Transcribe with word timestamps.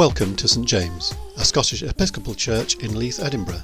Welcome 0.00 0.32
to 0.36 0.48
St 0.48 0.66
James, 0.66 1.12
a 1.36 1.44
Scottish 1.44 1.82
Episcopal 1.82 2.34
church 2.34 2.76
in 2.76 2.98
Leith, 2.98 3.20
Edinburgh. 3.22 3.62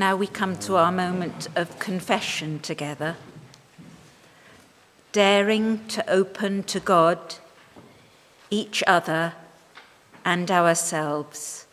Now 0.00 0.16
we 0.16 0.26
come 0.26 0.56
to 0.56 0.76
our 0.76 0.90
moment 0.90 1.46
of 1.54 1.78
confession 1.78 2.58
together. 2.58 3.16
Daring 5.12 5.86
to 5.88 6.10
open 6.10 6.62
to 6.62 6.80
God, 6.80 7.34
each 8.48 8.82
other, 8.86 9.34
and 10.24 10.50
ourselves, 10.50 11.66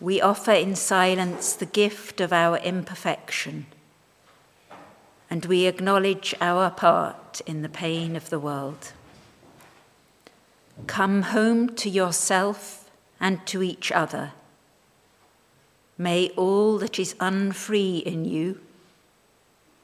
we 0.00 0.20
offer 0.20 0.52
in 0.52 0.76
silence 0.76 1.54
the 1.54 1.64
gift 1.64 2.20
of 2.20 2.30
our 2.30 2.58
imperfection, 2.58 3.68
and 5.30 5.46
we 5.46 5.64
acknowledge 5.64 6.34
our 6.42 6.68
part 6.68 7.40
in 7.46 7.62
the 7.62 7.70
pain 7.70 8.16
of 8.16 8.28
the 8.28 8.38
world. 8.38 8.92
Come 10.86 11.22
home 11.22 11.74
to 11.76 11.88
yourself 11.88 12.90
and 13.18 13.46
to 13.46 13.62
each 13.62 13.90
other 13.90 14.32
May 15.96 16.30
all 16.30 16.78
that 16.78 16.98
is 16.98 17.14
unfree 17.20 17.98
in 17.98 18.24
you 18.24 18.60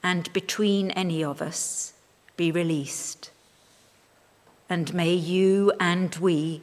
and 0.02 0.32
between 0.32 0.90
any 0.92 1.22
of 1.22 1.40
us 1.40 1.92
be 2.36 2.50
released. 2.50 3.30
And 4.68 4.92
may 4.94 5.14
you 5.14 5.72
and 5.78 6.14
we 6.16 6.62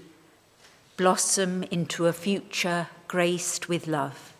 blossom 0.97 1.63
into 1.63 2.07
a 2.07 2.13
future 2.13 2.87
graced 3.07 3.69
with 3.69 3.87
love. 3.87 4.33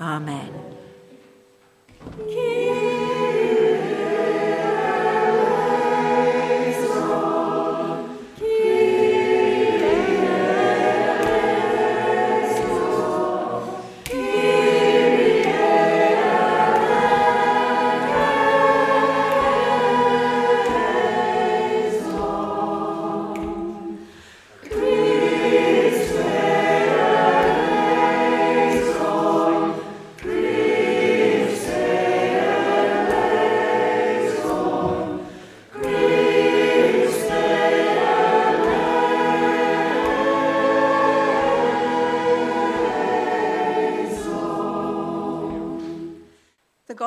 Amen. 0.00 0.52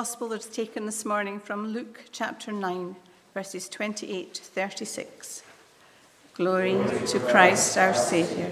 Gospel 0.02 0.30
that 0.30 0.40
is 0.40 0.48
taken 0.48 0.88
this 0.88 1.06
morning 1.06 1.40
from 1.40 1.68
Luke 1.68 2.06
chapter 2.12 2.52
9, 2.52 2.96
verses 3.36 3.70
28 3.70 4.34
to 4.34 4.42
36. 4.42 5.44
Glory 6.34 6.74
to 7.06 7.20
Christ 7.20 7.78
our 7.78 7.94
Saviour. 7.94 8.50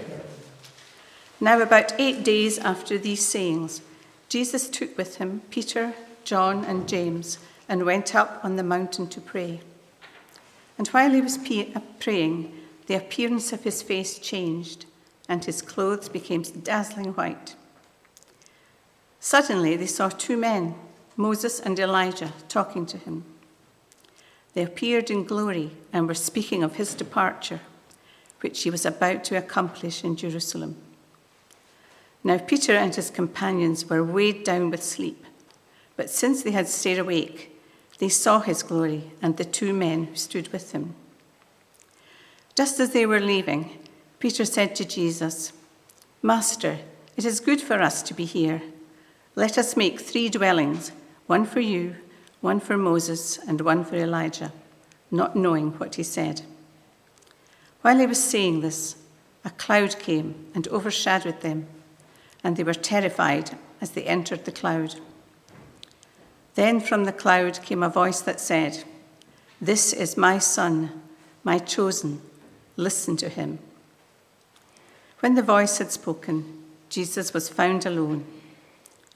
Now, 1.40 1.60
about 1.60 1.92
eight 1.98 2.22
days 2.22 2.56
after 2.58 2.98
these 2.98 3.26
sayings, 3.26 3.82
Jesus 4.28 4.68
took 4.68 4.96
with 4.96 5.16
him 5.16 5.42
Peter, 5.50 5.92
John, 6.22 6.64
and 6.64 6.88
James 6.88 7.38
and 7.68 7.84
went 7.84 8.14
up 8.14 8.38
on 8.44 8.54
the 8.54 8.62
mountain 8.62 9.08
to 9.08 9.20
pray. 9.20 9.60
And 10.78 10.86
while 10.86 11.10
he 11.10 11.20
was 11.20 11.36
praying, 11.98 12.60
the 12.86 12.94
appearance 12.94 13.52
of 13.52 13.64
his 13.64 13.82
face 13.82 14.20
changed, 14.20 14.86
and 15.28 15.44
his 15.44 15.62
clothes 15.62 16.08
became 16.08 16.42
dazzling 16.42 17.12
white. 17.14 17.56
Suddenly, 19.18 19.74
they 19.74 19.86
saw 19.86 20.10
two 20.10 20.36
men 20.36 20.76
Moses 21.20 21.60
and 21.60 21.78
Elijah 21.78 22.32
talking 22.48 22.86
to 22.86 22.96
him. 22.96 23.24
They 24.54 24.62
appeared 24.62 25.10
in 25.10 25.24
glory 25.24 25.70
and 25.92 26.08
were 26.08 26.14
speaking 26.14 26.62
of 26.62 26.76
his 26.76 26.94
departure, 26.94 27.60
which 28.40 28.62
he 28.62 28.70
was 28.70 28.86
about 28.86 29.22
to 29.24 29.36
accomplish 29.36 30.02
in 30.02 30.16
Jerusalem. 30.16 30.76
Now, 32.24 32.38
Peter 32.38 32.74
and 32.74 32.94
his 32.94 33.10
companions 33.10 33.84
were 33.84 34.02
weighed 34.02 34.44
down 34.44 34.70
with 34.70 34.82
sleep, 34.82 35.24
but 35.94 36.08
since 36.08 36.42
they 36.42 36.52
had 36.52 36.68
stayed 36.68 36.98
awake, 36.98 37.54
they 37.98 38.08
saw 38.08 38.40
his 38.40 38.62
glory 38.62 39.10
and 39.20 39.36
the 39.36 39.44
two 39.44 39.74
men 39.74 40.04
who 40.04 40.16
stood 40.16 40.48
with 40.48 40.72
him. 40.72 40.94
Just 42.54 42.80
as 42.80 42.92
they 42.92 43.04
were 43.04 43.20
leaving, 43.20 43.78
Peter 44.20 44.46
said 44.46 44.74
to 44.76 44.86
Jesus, 44.86 45.52
Master, 46.22 46.78
it 47.16 47.26
is 47.26 47.40
good 47.40 47.60
for 47.60 47.82
us 47.82 48.02
to 48.04 48.14
be 48.14 48.24
here. 48.24 48.62
Let 49.36 49.58
us 49.58 49.76
make 49.76 50.00
three 50.00 50.30
dwellings 50.30 50.92
one 51.30 51.44
for 51.44 51.60
you, 51.60 51.94
one 52.40 52.58
for 52.58 52.76
Moses, 52.76 53.38
and 53.46 53.60
one 53.60 53.84
for 53.84 53.94
Elijah, 53.94 54.50
not 55.12 55.36
knowing 55.36 55.70
what 55.78 55.94
he 55.94 56.02
said. 56.02 56.42
While 57.82 58.00
he 58.00 58.06
was 58.06 58.20
saying 58.20 58.62
this, 58.62 58.96
a 59.44 59.50
cloud 59.50 60.00
came 60.00 60.50
and 60.56 60.66
overshadowed 60.66 61.40
them, 61.40 61.68
and 62.42 62.56
they 62.56 62.64
were 62.64 62.74
terrified 62.74 63.56
as 63.80 63.90
they 63.90 64.02
entered 64.02 64.44
the 64.44 64.50
cloud. 64.50 64.96
Then 66.56 66.80
from 66.80 67.04
the 67.04 67.12
cloud 67.12 67.62
came 67.62 67.84
a 67.84 67.88
voice 67.88 68.20
that 68.22 68.40
said, 68.40 68.82
This 69.60 69.92
is 69.92 70.16
my 70.16 70.38
son, 70.38 71.00
my 71.44 71.60
chosen. 71.60 72.22
Listen 72.74 73.16
to 73.18 73.28
him. 73.28 73.60
When 75.20 75.36
the 75.36 75.44
voice 75.44 75.78
had 75.78 75.92
spoken, 75.92 76.64
Jesus 76.88 77.32
was 77.32 77.48
found 77.48 77.86
alone, 77.86 78.24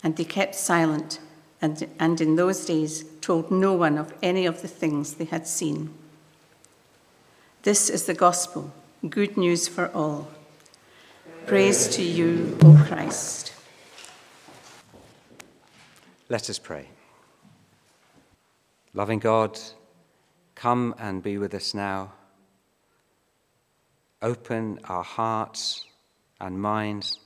and 0.04 0.14
they 0.14 0.24
kept 0.24 0.54
silent, 0.54 1.18
and, 1.64 1.88
and 1.98 2.20
in 2.20 2.36
those 2.36 2.66
days 2.66 3.06
told 3.22 3.50
no 3.50 3.72
one 3.72 3.96
of 3.96 4.12
any 4.22 4.44
of 4.44 4.60
the 4.60 4.68
things 4.68 5.14
they 5.14 5.24
had 5.24 5.46
seen. 5.46 5.88
This 7.62 7.88
is 7.88 8.04
the 8.04 8.12
gospel, 8.12 8.70
good 9.08 9.38
news 9.38 9.66
for 9.66 9.90
all. 9.94 10.28
Praise 11.46 11.88
to 11.96 12.02
you, 12.02 12.58
O 12.62 12.84
Christ. 12.86 13.54
Let 16.28 16.50
us 16.50 16.58
pray. 16.58 16.88
Loving 18.92 19.18
God, 19.18 19.58
come 20.54 20.94
and 20.98 21.22
be 21.22 21.38
with 21.38 21.54
us 21.54 21.72
now. 21.72 22.12
Open 24.20 24.80
our 24.84 25.02
hearts 25.02 25.86
and 26.38 26.60
minds 26.60 27.20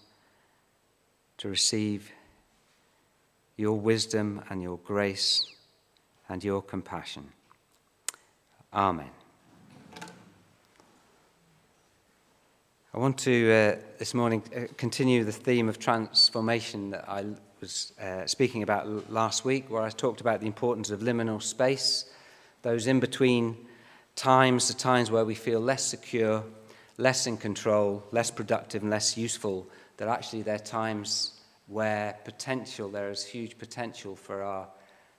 to 1.38 1.48
receive 1.48 2.12
your 3.58 3.78
wisdom 3.78 4.40
and 4.48 4.62
your 4.62 4.78
grace 4.78 5.44
and 6.28 6.42
your 6.42 6.62
compassion. 6.62 7.28
Amen. 8.72 9.10
I 12.94 12.98
want 12.98 13.18
to 13.18 13.52
uh, 13.52 13.76
this 13.98 14.14
morning 14.14 14.42
uh, 14.56 14.60
continue 14.76 15.24
the 15.24 15.32
theme 15.32 15.68
of 15.68 15.78
transformation 15.78 16.90
that 16.90 17.08
I 17.08 17.24
was 17.60 17.92
uh, 18.00 18.26
speaking 18.26 18.62
about 18.62 19.10
last 19.10 19.44
week, 19.44 19.68
where 19.68 19.82
I 19.82 19.90
talked 19.90 20.20
about 20.20 20.40
the 20.40 20.46
importance 20.46 20.90
of 20.90 21.00
liminal 21.00 21.42
space, 21.42 22.04
those 22.62 22.86
in 22.86 23.00
between 23.00 23.56
times, 24.14 24.68
the 24.68 24.74
times 24.74 25.10
where 25.10 25.24
we 25.24 25.34
feel 25.34 25.60
less 25.60 25.82
secure, 25.82 26.44
less 26.96 27.26
in 27.26 27.36
control, 27.36 28.04
less 28.12 28.30
productive, 28.30 28.82
and 28.82 28.90
less 28.90 29.16
useful, 29.16 29.68
that 29.96 30.06
actually 30.06 30.42
they're 30.42 30.58
times 30.58 31.37
where 31.68 32.18
potential, 32.24 32.88
there 32.88 33.10
is 33.10 33.24
huge 33.24 33.58
potential 33.58 34.16
for 34.16 34.42
our 34.42 34.66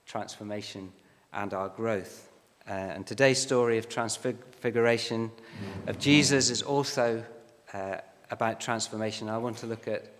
transformation 0.05 0.91
and 1.31 1.53
our 1.53 1.69
growth. 1.69 2.29
Uh, 2.67 2.73
and 2.73 3.07
today's 3.07 3.39
story 3.39 3.77
of 3.77 3.87
transfiguration 3.87 5.31
of 5.87 5.97
Jesus 5.99 6.49
is 6.49 6.61
also 6.61 7.23
uh, 7.73 7.97
about 8.31 8.59
transformation. 8.59 9.29
I 9.29 9.37
want 9.37 9.57
to 9.57 9.67
look 9.67 9.87
at 9.87 10.11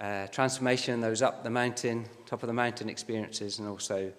uh, 0.00 0.26
transformation, 0.28 1.00
those 1.00 1.22
up 1.22 1.42
the 1.42 1.50
mountain, 1.50 2.06
top 2.26 2.42
of 2.42 2.46
the 2.46 2.54
mountain 2.54 2.88
experiences, 2.88 3.58
and 3.58 3.68
also 3.68 4.12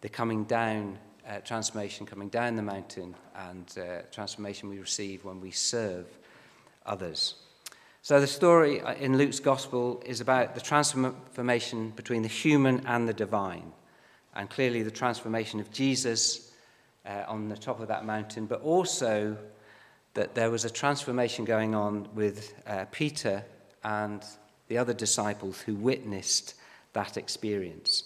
the 0.00 0.08
coming 0.08 0.44
down, 0.44 0.98
uh, 1.28 1.38
transformation 1.40 2.06
coming 2.06 2.28
down 2.28 2.56
the 2.56 2.62
mountain, 2.62 3.14
and 3.36 3.74
uh, 3.78 4.02
transformation 4.12 4.68
we 4.68 4.78
receive 4.78 5.24
when 5.24 5.40
we 5.40 5.50
serve 5.50 6.06
others. 6.86 7.34
So, 8.02 8.18
the 8.18 8.26
story 8.26 8.80
in 8.98 9.18
Luke's 9.18 9.40
Gospel 9.40 10.02
is 10.06 10.22
about 10.22 10.54
the 10.54 10.60
transformation 10.60 11.90
between 11.90 12.22
the 12.22 12.28
human 12.28 12.86
and 12.86 13.06
the 13.06 13.12
divine, 13.12 13.72
and 14.34 14.48
clearly 14.48 14.82
the 14.82 14.90
transformation 14.90 15.60
of 15.60 15.70
Jesus 15.70 16.50
uh, 17.04 17.24
on 17.28 17.50
the 17.50 17.58
top 17.58 17.78
of 17.78 17.88
that 17.88 18.06
mountain, 18.06 18.46
but 18.46 18.62
also 18.62 19.36
that 20.14 20.34
there 20.34 20.50
was 20.50 20.64
a 20.64 20.70
transformation 20.70 21.44
going 21.44 21.74
on 21.74 22.08
with 22.14 22.54
uh, 22.66 22.86
Peter 22.90 23.44
and 23.84 24.24
the 24.68 24.78
other 24.78 24.94
disciples 24.94 25.60
who 25.60 25.74
witnessed 25.74 26.54
that 26.94 27.18
experience. 27.18 28.04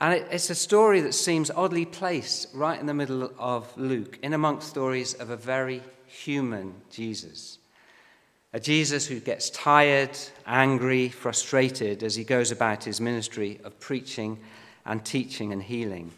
And 0.00 0.14
it, 0.14 0.26
it's 0.32 0.50
a 0.50 0.54
story 0.56 1.00
that 1.00 1.14
seems 1.14 1.48
oddly 1.48 1.84
placed 1.84 2.48
right 2.52 2.78
in 2.78 2.86
the 2.86 2.94
middle 2.94 3.32
of 3.38 3.72
Luke, 3.78 4.18
in 4.20 4.32
amongst 4.32 4.68
stories 4.68 5.14
of 5.14 5.30
a 5.30 5.36
very 5.36 5.80
human 6.06 6.74
Jesus. 6.90 7.58
A 8.54 8.60
Jesus 8.60 9.06
who 9.06 9.18
gets 9.18 9.48
tired, 9.48 10.16
angry, 10.46 11.08
frustrated 11.08 12.02
as 12.02 12.14
he 12.14 12.24
goes 12.24 12.50
about 12.50 12.84
his 12.84 13.00
ministry 13.00 13.58
of 13.64 13.80
preaching 13.80 14.38
and 14.84 15.02
teaching 15.04 15.52
and 15.52 15.62
healing. 15.62 16.10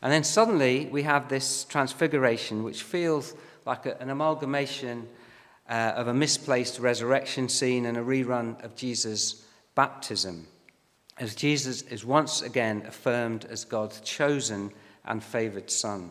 And 0.00 0.10
then 0.10 0.24
suddenly 0.24 0.86
we 0.86 1.02
have 1.02 1.28
this 1.28 1.64
transfiguration, 1.64 2.62
which 2.64 2.82
feels 2.82 3.34
like 3.66 3.84
a, 3.84 4.00
an 4.00 4.08
amalgamation 4.08 5.06
uh, 5.68 5.92
of 5.94 6.08
a 6.08 6.14
misplaced 6.14 6.78
resurrection 6.78 7.48
scene 7.48 7.86
and 7.86 7.98
a 7.98 8.02
rerun 8.02 8.62
of 8.64 8.74
Jesus' 8.74 9.44
baptism, 9.74 10.46
as 11.18 11.34
Jesus 11.34 11.82
is 11.82 12.04
once 12.04 12.42
again 12.42 12.84
affirmed 12.86 13.44
as 13.44 13.64
God's 13.64 14.00
chosen 14.00 14.72
and 15.04 15.22
favored 15.22 15.70
Son. 15.70 16.10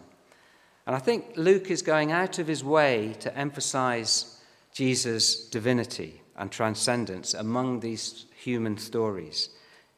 And 0.86 0.96
I 0.96 1.00
think 1.00 1.26
Luke 1.36 1.72
is 1.72 1.82
going 1.82 2.12
out 2.12 2.40
of 2.40 2.48
his 2.48 2.64
way 2.64 3.16
to 3.20 3.36
emphasize 3.38 4.41
Jesus' 4.74 5.46
divinity 5.46 6.22
and 6.36 6.52
transcendence 6.52 7.34
among 7.34 7.80
these 7.80 8.26
human 8.36 8.78
stories. 8.78 9.50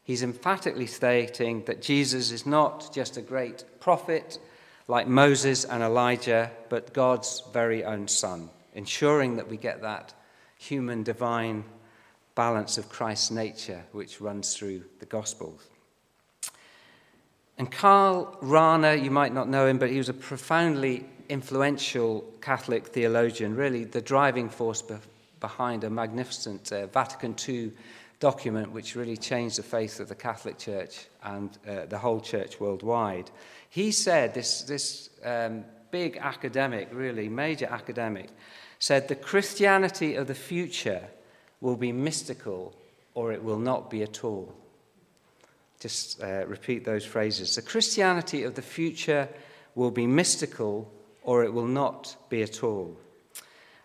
He's 0.04 0.24
emphatically 0.24 0.88
stating 0.88 1.64
that 1.66 1.81
Jesus 1.81 2.31
is 2.31 2.46
not 2.46 2.94
just 2.94 3.16
a 3.18 3.22
great 3.22 3.64
prophet 3.80 4.40
like 4.88 5.08
Moses 5.08 5.64
and 5.64 5.81
Elijah, 5.81 6.52
but 6.70 6.94
God's 6.94 7.42
very 7.54 7.86
own 7.86 8.08
Son, 8.08 8.50
ensuring 8.74 9.38
that 9.38 9.50
we 9.50 9.56
get 9.56 9.81
that 9.81 10.14
human 10.58 11.04
divine 11.04 11.64
balance 12.36 12.78
of 12.78 12.90
Christ's 12.90 13.31
nature 13.31 13.84
which 13.92 14.20
runs 14.20 14.56
through 14.56 14.84
the 15.00 15.06
Gospels. 15.06 15.68
And 17.58 17.72
Karl 17.72 18.38
Rahner, 18.42 19.01
you 19.01 19.12
might 19.12 19.34
not 19.34 19.48
know 19.48 19.68
him, 19.68 19.77
but 19.77 19.92
he 19.92 19.98
was 19.98 20.10
a 20.10 20.13
profoundly 20.13 21.06
influential 21.30 22.24
Catholic 22.42 22.88
theologian, 22.88 23.56
really 23.56 23.84
the 23.84 24.01
driving 24.01 24.50
force 24.50 24.82
be- 24.82 24.96
behind 25.39 25.84
a 25.84 25.89
magnificent 25.89 26.72
uh, 26.72 26.88
Vatican 26.88 27.36
II 27.48 27.72
document 28.20 28.72
which 28.72 28.96
really 28.96 29.18
changed 29.18 29.58
the 29.58 29.63
face 29.63 30.00
of 30.00 30.08
the 30.08 30.15
Catholic 30.15 30.58
Church 30.58 31.08
and 31.24 31.58
uh, 31.68 31.86
the 31.88 31.98
whole 31.98 32.22
church 32.22 32.60
worldwide. 32.60 33.30
He 33.70 33.92
said, 33.92 34.34
this, 34.34 34.62
this 34.62 35.10
um, 35.25 35.65
big 35.92 36.18
academic, 36.18 36.88
really 36.94 37.27
major 37.27 37.65
academic, 37.65 38.30
said 38.80 39.08
the 39.08 39.15
Christianity 39.15 40.15
of 40.15 40.27
the 40.27 40.36
future 40.36 41.03
will 41.60 41.75
be 41.75 41.92
mystical 41.92 42.74
or 43.13 43.32
it 43.32 43.44
will 43.44 43.60
not 43.60 43.89
be 43.89 44.03
at 44.03 44.24
all. 44.24 44.53
Just 45.80 46.24
uh, 46.24 46.46
repeat 46.48 46.86
those 46.86 47.06
phrases. 47.06 47.56
The 47.56 47.62
Christianity 47.62 48.44
of 48.44 48.56
the 48.56 48.62
future 48.62 49.27
will 49.75 49.92
be 49.92 50.08
mystical 50.08 50.89
or 51.24 51.44
it 51.44 51.53
will 51.53 51.68
not 51.68 52.15
be 52.30 52.42
at 52.44 52.63
all. 52.63 52.98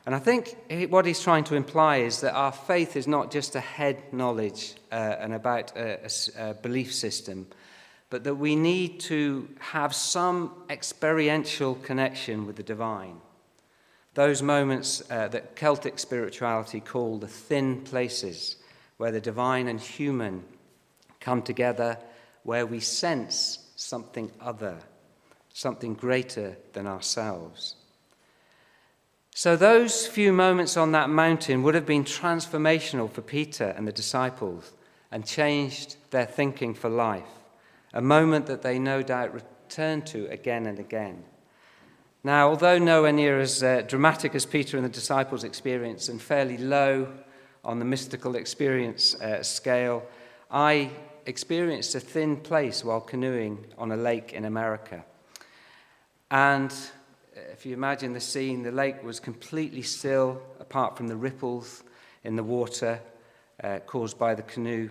And 0.07 0.15
I 0.15 0.19
think 0.21 0.57
what 0.89 1.05
he's 1.05 1.21
trying 1.21 1.45
to 1.45 1.55
imply 1.55 1.99
is 1.99 2.23
that 2.23 2.35
our 2.35 2.53
faith 2.53 2.97
is 2.97 3.07
not 3.07 3.31
just 3.31 3.55
a 3.55 3.61
head 3.61 4.13
knowledge 4.13 4.75
uh, 4.91 4.95
and 4.95 5.35
about 5.35 5.77
a, 5.77 6.01
a, 6.07 6.51
a 6.51 6.55
belief 6.55 6.95
system, 6.95 7.47
but 8.09 8.25
that 8.25 8.37
we 8.37 8.57
need 8.57 9.01
to 9.01 9.49
have 9.59 9.95
some 9.95 10.65
experiential 10.71 11.75
connection 11.75 12.47
with 12.47 12.57
the 12.57 12.63
divine. 12.63 13.21
Those 14.15 14.43
moments 14.43 15.03
uh, 15.11 15.29
that 15.29 15.57
Celtic 15.57 15.99
spirituality 15.99 16.81
call 16.81 17.19
the 17.19 17.29
thin 17.29 17.83
places, 17.83 18.57
where 18.97 19.13
the 19.13 19.21
divine 19.21 19.69
and 19.69 19.79
human 19.79 20.43
come 21.21 21.43
together, 21.43 21.99
where 22.45 22.65
we 22.65 22.81
sense 22.81 23.59
something 23.77 24.33
other 24.41 24.79
something 25.59 25.93
greater 25.93 26.57
than 26.73 26.87
ourselves. 26.87 27.75
So, 29.35 29.57
those 29.57 30.07
few 30.07 30.33
moments 30.33 30.77
on 30.77 30.93
that 30.93 31.11
mountain 31.11 31.65
would 31.65 31.75
have 31.75 31.85
been 31.85 32.05
transformational 32.05 33.11
for 33.11 33.23
Peter 33.23 33.75
and 33.77 33.87
the 33.87 33.93
disciples 33.93 34.73
and 35.11 35.27
changed 35.27 35.97
their 36.11 36.27
thinking 36.27 36.75
for 36.75 36.89
life, 36.89 37.33
a 37.93 38.01
moment 38.01 38.47
that 38.47 38.63
they 38.63 38.79
no 38.79 39.03
doubt 39.03 39.35
returned 39.35 40.07
to 40.07 40.27
again 40.29 40.67
and 40.67 40.79
again. 40.79 41.25
Now, 42.23 42.51
although 42.51 42.79
nowhere 42.79 43.13
near 43.13 43.41
as 43.41 43.61
uh, 43.61 43.83
dramatic 43.83 44.37
as 44.37 44.47
Peter 44.47 44.77
and 44.77 44.87
the 44.87 44.91
disciples' 44.91 45.43
experience 45.43 46.09
and 46.09 46.23
fairly 46.23 46.59
low 46.59 47.09
on 47.65 47.81
the 47.81 47.85
mystical 47.85 48.37
experience 48.37 49.21
uh, 49.21 49.43
scale, 49.43 50.05
I 50.53 50.91
experienced 51.27 51.97
a 51.97 52.01
thin 52.01 52.37
place 52.37 52.85
while 52.85 53.01
canoeing 53.01 53.67
on 53.77 53.91
a 53.91 53.97
lake 53.97 54.33
in 54.33 54.45
America. 54.45 55.05
And 56.31 56.75
if 57.53 57.65
you 57.65 57.73
imagine 57.73 58.13
the 58.13 58.21
scene, 58.21 58.63
the 58.63 58.73
lake 58.73 59.03
was 59.03 59.21
completely 59.21 59.83
still, 59.83 60.43
apart 60.61 60.97
from 60.97 61.09
the 61.09 61.17
ripples 61.17 61.83
in 62.25 62.37
the 62.37 62.43
water 62.43 63.01
uh, 63.63 63.79
caused 63.87 64.19
by 64.19 64.35
the 64.35 64.43
canoe. 64.43 64.91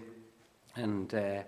And 0.76 1.14
uh, 1.14 1.44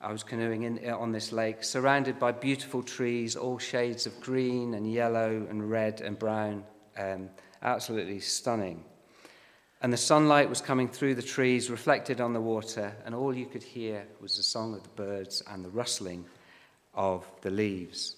I 0.00 0.12
was 0.12 0.22
canoeing 0.22 0.64
in, 0.64 0.90
on 0.90 1.12
this 1.12 1.32
lake, 1.32 1.64
surrounded 1.64 2.18
by 2.18 2.32
beautiful 2.32 2.82
trees, 2.82 3.36
all 3.36 3.58
shades 3.58 4.06
of 4.06 4.20
green 4.20 4.74
and 4.74 4.90
yellow 4.90 5.46
and 5.48 5.70
red 5.70 6.00
and 6.00 6.18
brown. 6.18 6.64
Um, 6.98 7.30
absolutely 7.62 8.20
stunning. 8.20 8.84
And 9.82 9.92
the 9.92 9.98
sunlight 9.98 10.48
was 10.48 10.60
coming 10.60 10.88
through 10.88 11.14
the 11.14 11.22
trees, 11.22 11.70
reflected 11.70 12.20
on 12.20 12.32
the 12.32 12.40
water, 12.40 12.94
and 13.04 13.14
all 13.14 13.34
you 13.34 13.46
could 13.46 13.62
hear 13.62 14.06
was 14.20 14.36
the 14.36 14.42
song 14.42 14.74
of 14.74 14.82
the 14.82 14.88
birds 14.90 15.42
and 15.50 15.64
the 15.64 15.68
rustling 15.68 16.24
of 16.94 17.26
the 17.42 17.50
leaves. 17.50 18.16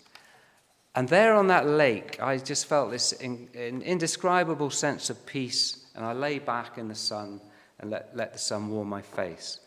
And 0.98 1.08
there 1.08 1.36
on 1.36 1.46
that 1.46 1.64
lake, 1.64 2.20
I 2.20 2.38
just 2.38 2.66
felt 2.66 2.90
this 2.90 3.12
in, 3.12 3.46
in 3.54 3.82
indescribable 3.82 4.68
sense 4.70 5.10
of 5.10 5.26
peace, 5.26 5.86
and 5.94 6.04
I 6.04 6.12
lay 6.12 6.40
back 6.40 6.76
in 6.76 6.88
the 6.88 6.96
sun 6.96 7.40
and 7.78 7.88
let, 7.88 8.16
let 8.16 8.32
the 8.32 8.40
sun 8.40 8.68
warm 8.68 8.88
my 8.88 9.02
face. 9.02 9.60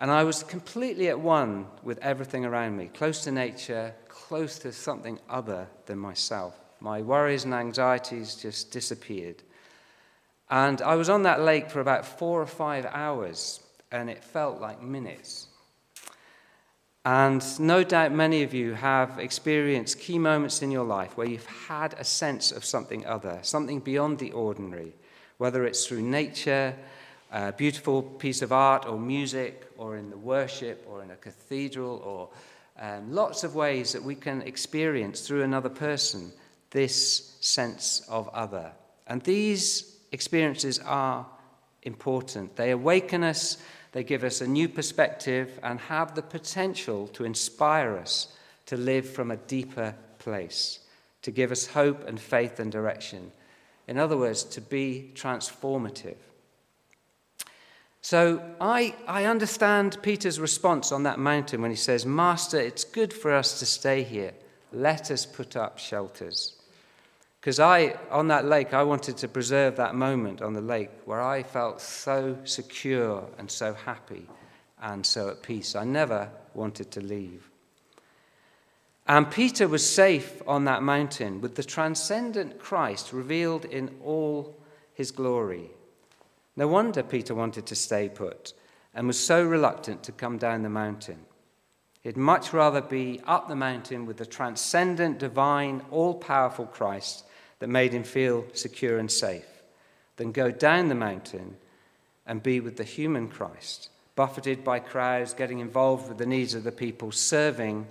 And 0.00 0.10
I 0.10 0.24
was 0.24 0.42
completely 0.42 1.08
at 1.08 1.20
one 1.20 1.66
with 1.84 1.98
everything 1.98 2.44
around 2.44 2.76
me, 2.76 2.90
close 2.92 3.22
to 3.22 3.30
nature, 3.30 3.94
close 4.08 4.58
to 4.58 4.72
something 4.72 5.20
other 5.28 5.68
than 5.86 5.98
myself. 5.98 6.58
My 6.80 7.00
worries 7.00 7.44
and 7.44 7.54
anxieties 7.54 8.34
just 8.34 8.72
disappeared. 8.72 9.44
And 10.50 10.82
I 10.82 10.96
was 10.96 11.08
on 11.08 11.22
that 11.22 11.42
lake 11.42 11.70
for 11.70 11.78
about 11.78 12.04
four 12.04 12.42
or 12.42 12.46
five 12.46 12.86
hours, 12.86 13.60
and 13.92 14.10
it 14.10 14.24
felt 14.24 14.60
like 14.60 14.82
minutes. 14.82 15.46
And 17.04 17.42
no 17.58 17.82
doubt 17.82 18.12
many 18.12 18.42
of 18.42 18.52
you 18.52 18.74
have 18.74 19.18
experienced 19.18 20.00
key 20.00 20.18
moments 20.18 20.60
in 20.60 20.70
your 20.70 20.84
life 20.84 21.16
where 21.16 21.26
you've 21.26 21.46
had 21.46 21.94
a 21.94 22.04
sense 22.04 22.52
of 22.52 22.64
something 22.64 23.06
other, 23.06 23.38
something 23.42 23.80
beyond 23.80 24.18
the 24.18 24.32
ordinary, 24.32 24.92
whether 25.38 25.64
it's 25.64 25.86
through 25.86 26.02
nature, 26.02 26.76
a 27.32 27.52
beautiful 27.52 28.02
piece 28.02 28.42
of 28.42 28.52
art 28.52 28.86
or 28.86 28.98
music, 28.98 29.70
or 29.78 29.96
in 29.96 30.10
the 30.10 30.18
worship, 30.18 30.84
or 30.86 31.02
in 31.02 31.10
a 31.10 31.16
cathedral, 31.16 32.02
or 32.04 32.28
um, 32.78 33.12
lots 33.12 33.44
of 33.44 33.54
ways 33.54 33.92
that 33.92 34.02
we 34.02 34.14
can 34.14 34.42
experience 34.42 35.20
through 35.22 35.42
another 35.42 35.70
person 35.70 36.32
this 36.70 37.36
sense 37.40 38.02
of 38.08 38.28
other. 38.28 38.72
And 39.06 39.22
these 39.22 39.96
experiences 40.12 40.78
are 40.80 41.26
important. 41.82 42.56
They 42.56 42.70
awaken 42.72 43.24
us, 43.24 43.58
they 43.92 44.04
give 44.04 44.24
us 44.24 44.40
a 44.40 44.46
new 44.46 44.68
perspective, 44.68 45.58
and 45.62 45.80
have 45.80 46.14
the 46.14 46.22
potential 46.22 47.08
to 47.08 47.24
inspire 47.24 47.96
us 47.96 48.34
to 48.66 48.76
live 48.76 49.08
from 49.08 49.30
a 49.30 49.36
deeper 49.36 49.94
place, 50.18 50.78
to 51.22 51.30
give 51.30 51.50
us 51.50 51.66
hope 51.66 52.06
and 52.06 52.20
faith 52.20 52.60
and 52.60 52.70
direction. 52.70 53.32
In 53.88 53.98
other 53.98 54.16
words, 54.16 54.44
to 54.44 54.60
be 54.60 55.10
transformative. 55.14 56.16
So 58.02 58.42
I, 58.60 58.94
I 59.06 59.24
understand 59.24 59.98
Peter's 60.02 60.40
response 60.40 60.92
on 60.92 61.02
that 61.02 61.18
mountain 61.18 61.60
when 61.60 61.70
he 61.70 61.76
says, 61.76 62.06
Master, 62.06 62.58
it's 62.58 62.84
good 62.84 63.12
for 63.12 63.32
us 63.32 63.58
to 63.58 63.66
stay 63.66 64.02
here. 64.04 64.32
Let 64.72 65.10
us 65.10 65.26
put 65.26 65.56
up 65.56 65.78
shelters. 65.78 66.59
Because 67.40 67.58
I, 67.58 67.94
on 68.10 68.28
that 68.28 68.44
lake, 68.44 68.74
I 68.74 68.82
wanted 68.82 69.16
to 69.18 69.28
preserve 69.28 69.76
that 69.76 69.94
moment 69.94 70.42
on 70.42 70.52
the 70.52 70.60
lake 70.60 70.90
where 71.06 71.22
I 71.22 71.42
felt 71.42 71.80
so 71.80 72.36
secure 72.44 73.26
and 73.38 73.50
so 73.50 73.72
happy 73.72 74.26
and 74.82 75.04
so 75.04 75.30
at 75.30 75.42
peace. 75.42 75.74
I 75.74 75.84
never 75.84 76.28
wanted 76.52 76.90
to 76.90 77.00
leave. 77.00 77.48
And 79.06 79.30
Peter 79.30 79.66
was 79.66 79.88
safe 79.88 80.42
on 80.46 80.66
that 80.66 80.82
mountain 80.82 81.40
with 81.40 81.54
the 81.54 81.64
transcendent 81.64 82.58
Christ 82.58 83.12
revealed 83.12 83.64
in 83.64 83.96
all 84.04 84.54
his 84.92 85.10
glory. 85.10 85.70
No 86.56 86.68
wonder 86.68 87.02
Peter 87.02 87.34
wanted 87.34 87.64
to 87.66 87.74
stay 87.74 88.10
put 88.10 88.52
and 88.94 89.06
was 89.06 89.18
so 89.18 89.42
reluctant 89.42 90.02
to 90.02 90.12
come 90.12 90.36
down 90.36 90.62
the 90.62 90.68
mountain. 90.68 91.20
He'd 92.02 92.18
much 92.18 92.52
rather 92.52 92.82
be 92.82 93.20
up 93.26 93.48
the 93.48 93.56
mountain 93.56 94.04
with 94.04 94.18
the 94.18 94.26
transcendent, 94.26 95.18
divine, 95.18 95.82
all 95.90 96.14
powerful 96.14 96.66
Christ 96.66 97.24
that 97.60 97.68
made 97.68 97.92
him 97.92 98.02
feel 98.02 98.44
secure 98.52 98.98
and 98.98 99.10
safe 99.10 99.46
than 100.16 100.32
go 100.32 100.50
down 100.50 100.88
the 100.88 100.94
mountain 100.94 101.56
and 102.26 102.42
be 102.42 102.60
with 102.60 102.76
the 102.76 102.84
human 102.84 103.28
Christ, 103.28 103.88
buffeted 104.16 104.64
by 104.64 104.80
crowds, 104.80 105.32
getting 105.32 105.60
involved 105.60 106.08
with 106.08 106.18
the 106.18 106.26
needs 106.26 106.54
of 106.54 106.64
the 106.64 106.72
people, 106.72 107.12
serving 107.12 107.86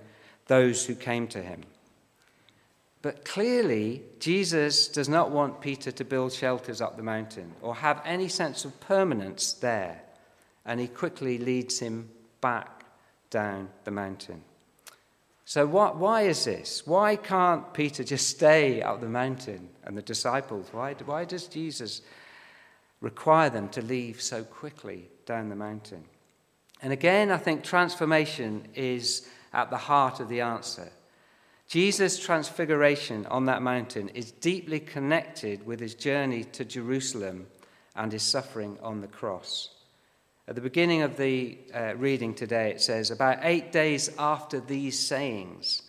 those 0.47 0.85
who 0.85 0.95
came 0.95 1.27
to 1.27 1.41
him. 1.41 1.63
But 3.01 3.23
clearly, 3.23 4.01
Jesus 4.19 4.87
does 4.87 5.07
not 5.07 5.31
want 5.31 5.61
Peter 5.61 5.91
to 5.91 6.03
build 6.03 6.33
shelters 6.33 6.81
up 6.81 6.97
the 6.97 7.03
mountain 7.03 7.53
or 7.61 7.75
have 7.75 8.01
any 8.05 8.27
sense 8.27 8.65
of 8.65 8.79
permanence 8.81 9.53
there, 9.53 10.01
and 10.65 10.79
he 10.79 10.87
quickly 10.87 11.37
leads 11.37 11.79
him 11.79 12.09
back 12.41 12.85
down 13.29 13.69
the 13.85 13.91
mountain. 13.91 14.41
So, 15.49 15.65
what, 15.65 15.95
why 15.95 16.27
is 16.27 16.45
this? 16.45 16.85
Why 16.85 17.15
can't 17.15 17.73
Peter 17.73 18.03
just 18.03 18.27
stay 18.27 18.83
up 18.83 19.01
the 19.01 19.09
mountain 19.09 19.69
and 19.83 19.97
the 19.97 20.03
disciples? 20.03 20.67
Why, 20.71 20.93
why 21.05 21.25
does 21.25 21.47
Jesus 21.47 22.03
require 23.01 23.49
them 23.49 23.67
to 23.69 23.81
leave 23.81 24.21
so 24.21 24.43
quickly 24.43 25.09
down 25.25 25.49
the 25.49 25.55
mountain? 25.55 26.03
And 26.83 26.93
again, 26.93 27.31
I 27.31 27.37
think 27.37 27.63
transformation 27.63 28.67
is 28.75 29.27
at 29.51 29.71
the 29.71 29.77
heart 29.77 30.19
of 30.19 30.29
the 30.29 30.41
answer. 30.41 30.91
Jesus' 31.67 32.19
transfiguration 32.19 33.25
on 33.25 33.45
that 33.45 33.63
mountain 33.63 34.09
is 34.09 34.31
deeply 34.31 34.79
connected 34.79 35.65
with 35.65 35.79
his 35.79 35.95
journey 35.95 36.43
to 36.43 36.63
Jerusalem 36.63 37.47
and 37.95 38.11
his 38.11 38.21
suffering 38.21 38.77
on 38.83 39.01
the 39.01 39.07
cross. 39.07 39.69
At 40.49 40.55
the 40.55 40.61
beginning 40.61 41.03
of 41.03 41.15
the 41.15 41.59
uh, 41.75 41.93
reading 41.95 42.33
today, 42.33 42.71
it 42.71 42.81
says, 42.81 43.11
About 43.11 43.37
eight 43.43 43.71
days 43.71 44.09
after 44.17 44.59
these 44.59 44.97
sayings, 44.97 45.83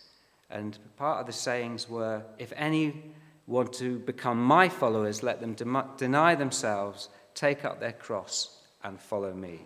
and 0.51 0.77
part 0.97 1.19
of 1.19 1.25
the 1.25 1.33
sayings 1.33 1.89
were, 1.89 2.21
If 2.37 2.53
any 2.55 3.11
want 3.47 3.73
to 3.73 3.97
become 3.97 4.39
my 4.39 4.69
followers, 4.69 5.23
let 5.23 5.41
them 5.41 5.55
de- 5.55 5.85
deny 5.97 6.35
themselves, 6.35 7.09
take 7.33 7.65
up 7.65 7.79
their 7.79 7.93
cross, 7.93 8.59
and 8.83 8.99
follow 8.99 9.33
me. 9.33 9.61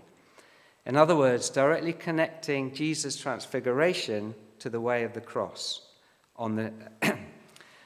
In 0.85 0.95
other 0.95 1.17
words, 1.17 1.49
directly 1.49 1.91
connecting 1.91 2.73
Jesus' 2.73 3.17
transfiguration 3.17 4.33
to 4.59 4.69
the 4.69 4.79
way 4.79 5.03
of 5.03 5.11
the 5.11 5.19
cross. 5.19 5.81
On 6.37 6.55
the 6.55 6.71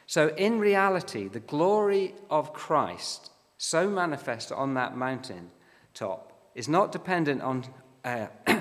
so, 0.05 0.27
in 0.35 0.59
reality, 0.59 1.27
the 1.27 1.39
glory 1.39 2.13
of 2.29 2.53
Christ, 2.53 3.31
so 3.57 3.89
manifest 3.89 4.51
on 4.51 4.75
that 4.75 4.95
mountain 4.95 5.49
top, 5.95 6.29
is 6.59 6.67
not 6.67 6.91
dependent 6.91 7.41
on, 7.41 7.63
uh, 8.03 8.27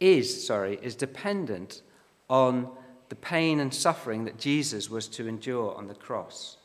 is, 0.00 0.46
sorry, 0.46 0.78
is 0.80 0.94
dependent 0.94 1.82
on 2.30 2.68
the 3.08 3.16
pain 3.16 3.58
and 3.58 3.74
suffering 3.74 4.26
that 4.26 4.38
Jesus 4.38 4.88
was 4.88 5.08
to 5.08 5.26
endure 5.26 5.74
on 5.74 5.88
the 5.88 5.94
cross. 5.96 6.56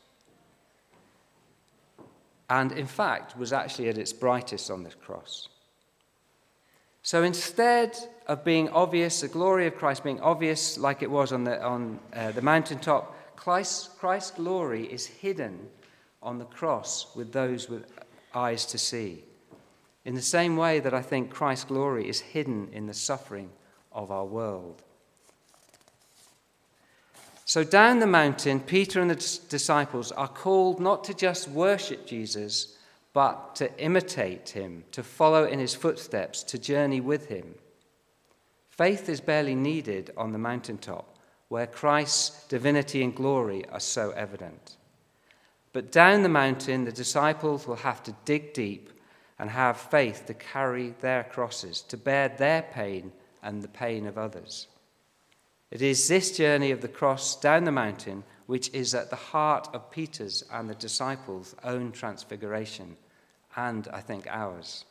And 2.48 2.70
in 2.70 2.86
fact, 2.86 3.36
was 3.36 3.52
actually 3.52 3.88
at 3.88 3.98
its 3.98 4.12
brightest 4.12 4.70
on 4.70 4.84
the 4.84 4.90
cross. 4.90 5.48
So 7.02 7.24
instead 7.24 7.98
of 8.28 8.44
being 8.44 8.68
obvious, 8.68 9.22
the 9.22 9.26
glory 9.26 9.66
of 9.66 9.74
Christ 9.74 10.04
being 10.04 10.20
obvious 10.20 10.78
like 10.78 11.02
it 11.02 11.10
was 11.10 11.32
on 11.32 11.42
the, 11.42 11.60
on, 11.60 11.98
uh, 12.12 12.30
the 12.30 12.40
mountaintop, 12.40 13.34
Christ, 13.34 13.98
Christ's 13.98 14.30
glory 14.30 14.84
is 14.84 15.06
hidden 15.06 15.58
on 16.22 16.38
the 16.38 16.44
cross 16.44 17.16
with 17.16 17.32
those 17.32 17.68
with 17.68 17.90
eyes 18.32 18.64
to 18.66 18.78
see 18.78 19.24
in 20.04 20.14
the 20.14 20.22
same 20.22 20.56
way 20.56 20.80
that 20.80 20.94
I 20.94 21.02
think 21.02 21.30
Christ's 21.30 21.64
glory 21.64 22.08
is 22.08 22.20
hidden 22.20 22.68
in 22.72 22.86
the 22.86 22.94
suffering 22.94 23.50
of 23.92 24.10
our 24.10 24.24
world. 24.24 24.82
So, 27.46 27.62
down 27.62 27.98
the 27.98 28.06
mountain, 28.06 28.60
Peter 28.60 29.00
and 29.00 29.10
the 29.10 29.38
disciples 29.48 30.12
are 30.12 30.28
called 30.28 30.80
not 30.80 31.04
to 31.04 31.14
just 31.14 31.48
worship 31.48 32.06
Jesus, 32.06 32.76
but 33.12 33.54
to 33.56 33.78
imitate 33.78 34.50
him, 34.50 34.84
to 34.92 35.02
follow 35.02 35.44
in 35.44 35.58
his 35.58 35.74
footsteps, 35.74 36.42
to 36.44 36.58
journey 36.58 37.00
with 37.00 37.26
him. 37.28 37.54
Faith 38.70 39.08
is 39.08 39.20
barely 39.20 39.54
needed 39.54 40.10
on 40.16 40.32
the 40.32 40.38
mountaintop, 40.38 41.16
where 41.48 41.66
Christ's 41.66 42.46
divinity 42.48 43.04
and 43.04 43.14
glory 43.14 43.64
are 43.68 43.80
so 43.80 44.10
evident. 44.12 44.76
But 45.72 45.92
down 45.92 46.22
the 46.22 46.28
mountain, 46.28 46.84
the 46.84 46.92
disciples 46.92 47.66
will 47.66 47.76
have 47.76 48.02
to 48.04 48.16
dig 48.24 48.54
deep 48.54 48.90
and 49.38 49.50
have 49.50 49.76
faith 49.76 50.26
to 50.26 50.34
carry 50.34 50.94
their 51.00 51.24
crosses, 51.24 51.82
to 51.82 51.96
bear 51.96 52.28
their 52.28 52.62
pain 52.62 53.12
and 53.42 53.62
the 53.62 53.68
pain 53.68 54.06
of 54.06 54.16
others. 54.16 54.68
It 55.70 55.82
is 55.82 56.08
this 56.08 56.36
journey 56.36 56.70
of 56.70 56.80
the 56.80 56.88
cross 56.88 57.34
down 57.40 57.64
the 57.64 57.72
mountain 57.72 58.22
which 58.46 58.70
is 58.72 58.94
at 58.94 59.10
the 59.10 59.16
heart 59.16 59.68
of 59.72 59.90
Peter's 59.90 60.44
and 60.52 60.68
the 60.68 60.74
disciples' 60.74 61.54
own 61.64 61.92
transfiguration, 61.92 62.96
and 63.56 63.88
I 63.88 64.00
think 64.00 64.26
ours. 64.28 64.84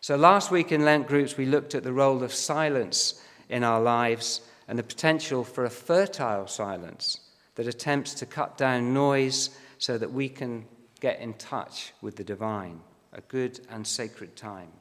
So, 0.00 0.16
last 0.16 0.50
week 0.50 0.70
in 0.70 0.84
Lent 0.84 1.08
groups, 1.08 1.36
we 1.36 1.46
looked 1.46 1.74
at 1.74 1.82
the 1.82 1.92
role 1.92 2.22
of 2.22 2.32
silence 2.32 3.22
in 3.48 3.64
our 3.64 3.80
lives 3.80 4.42
and 4.68 4.78
the 4.78 4.82
potential 4.82 5.44
for 5.44 5.64
a 5.64 5.70
fertile 5.70 6.46
silence 6.46 7.20
that 7.54 7.66
attempts 7.66 8.14
to 8.14 8.26
cut 8.26 8.56
down 8.56 8.92
noise 8.92 9.50
so 9.78 9.96
that 9.98 10.12
we 10.12 10.28
can 10.28 10.66
get 11.00 11.20
in 11.20 11.34
touch 11.34 11.92
with 12.00 12.16
the 12.16 12.24
divine, 12.24 12.80
a 13.14 13.20
good 13.22 13.60
and 13.70 13.86
sacred 13.86 14.36
time. 14.36 14.72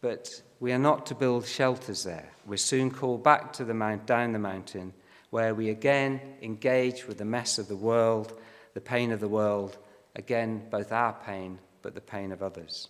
But 0.00 0.42
we 0.60 0.72
are 0.72 0.78
not 0.78 1.06
to 1.06 1.14
build 1.14 1.46
shelters 1.46 2.04
there. 2.04 2.30
We're 2.46 2.56
soon 2.56 2.90
called 2.90 3.22
back 3.22 3.52
to 3.54 3.64
the 3.64 3.74
mount, 3.74 4.06
down 4.06 4.32
the 4.32 4.38
mountain, 4.38 4.94
where 5.30 5.54
we 5.54 5.70
again 5.70 6.20
engage 6.42 7.06
with 7.06 7.18
the 7.18 7.24
mess 7.24 7.58
of 7.58 7.68
the 7.68 7.76
world, 7.76 8.38
the 8.74 8.80
pain 8.80 9.12
of 9.12 9.20
the 9.20 9.28
world, 9.28 9.76
again, 10.16 10.66
both 10.70 10.90
our 10.90 11.12
pain, 11.24 11.58
but 11.82 11.94
the 11.94 12.00
pain 12.00 12.32
of 12.32 12.42
others. 12.42 12.88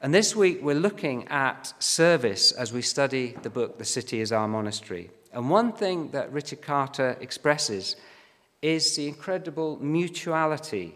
And 0.00 0.12
this 0.12 0.34
week 0.36 0.60
we're 0.62 0.74
looking 0.74 1.28
at 1.28 1.72
service 1.78 2.52
as 2.52 2.72
we 2.72 2.82
study 2.82 3.36
the 3.42 3.50
book 3.50 3.78
The 3.78 3.84
City 3.84 4.20
is 4.20 4.32
Our 4.32 4.48
Monastery. 4.48 5.10
And 5.32 5.48
one 5.48 5.72
thing 5.72 6.10
that 6.10 6.32
Richard 6.32 6.60
Carter 6.60 7.16
expresses 7.20 7.96
is 8.60 8.94
the 8.94 9.08
incredible 9.08 9.78
mutuality 9.80 10.94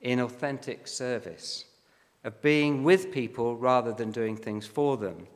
in 0.00 0.20
authentic 0.20 0.86
service, 0.86 1.64
of 2.24 2.40
being 2.42 2.84
with 2.84 3.12
people 3.12 3.56
rather 3.56 3.92
than 3.92 4.10
doing 4.10 4.36
things 4.36 4.66
for 4.66 4.96
them. 4.96 5.26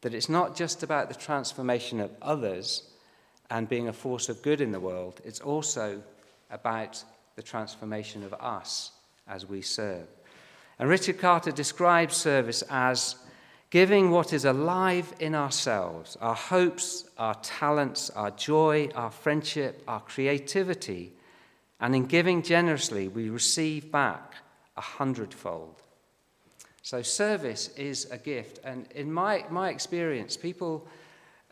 That 0.00 0.14
it's 0.14 0.28
not 0.28 0.56
just 0.56 0.82
about 0.82 1.08
the 1.08 1.14
transformation 1.14 2.00
of 2.00 2.10
others 2.22 2.90
and 3.50 3.68
being 3.68 3.88
a 3.88 3.92
force 3.92 4.28
of 4.28 4.42
good 4.42 4.60
in 4.60 4.72
the 4.72 4.80
world, 4.80 5.20
it's 5.24 5.40
also 5.40 6.02
about 6.50 7.02
the 7.36 7.42
transformation 7.42 8.22
of 8.24 8.34
us 8.34 8.92
as 9.28 9.46
we 9.46 9.62
serve. 9.62 10.06
And 10.78 10.88
Richard 10.88 11.18
Carter 11.18 11.52
describes 11.52 12.16
service 12.16 12.62
as 12.70 13.16
giving 13.70 14.10
what 14.10 14.32
is 14.32 14.44
alive 14.44 15.12
in 15.20 15.34
ourselves 15.34 16.16
our 16.20 16.34
hopes, 16.34 17.08
our 17.18 17.34
talents, 17.36 18.10
our 18.10 18.30
joy, 18.32 18.88
our 18.94 19.10
friendship, 19.10 19.82
our 19.86 20.00
creativity. 20.00 21.12
And 21.80 21.94
in 21.94 22.06
giving 22.06 22.42
generously, 22.42 23.08
we 23.08 23.30
receive 23.30 23.90
back 23.90 24.34
a 24.76 24.80
hundredfold. 24.80 25.82
So, 26.82 27.02
service 27.02 27.68
is 27.76 28.10
a 28.10 28.18
gift. 28.18 28.60
And 28.64 28.86
in 28.92 29.12
my, 29.12 29.44
my 29.50 29.70
experience, 29.70 30.36
people 30.36 30.86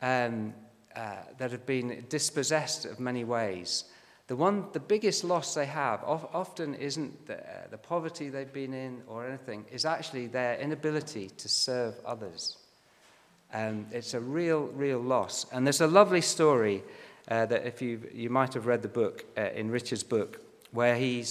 um, 0.00 0.54
uh, 0.97 1.16
that 1.38 1.50
have 1.50 1.66
been 1.66 2.04
dispossessed 2.08 2.85
of 2.85 2.99
many 2.99 3.25
ways, 3.25 3.85
the 4.26 4.37
one, 4.37 4.66
the 4.73 4.80
biggest 4.80 5.25
loss 5.25 5.54
they 5.54 5.66
have 5.66 6.04
often 6.04 6.75
isn't 6.75 7.26
the, 7.26 7.38
uh, 7.38 7.68
the 7.70 7.78
poverty 7.78 8.28
they've 8.28 8.52
been 8.52 8.75
in 8.75 9.02
or 9.06 9.26
anything, 9.26 9.64
is 9.73 9.87
actually 9.87 10.26
their 10.26 10.56
inability 10.56 11.30
to 11.38 11.49
serve 11.49 11.94
others. 12.04 12.58
Um, 13.54 13.87
it's 13.90 14.12
a 14.12 14.20
real, 14.20 14.66
real 14.68 14.99
loss. 14.99 15.47
And 15.50 15.66
there's 15.66 15.80
a 15.80 15.87
lovely 15.87 16.20
story 16.20 16.82
uh, 17.30 17.47
that 17.47 17.66
if 17.66 17.82
you, 17.82 18.00
you 18.12 18.30
might 18.30 18.54
have 18.54 18.66
read 18.66 18.82
the 18.82 18.88
book, 18.88 19.25
uh, 19.37 19.50
in 19.54 19.70
Richard's 19.70 20.02
book, 20.02 20.40
where 20.73 20.97
he 20.97 21.25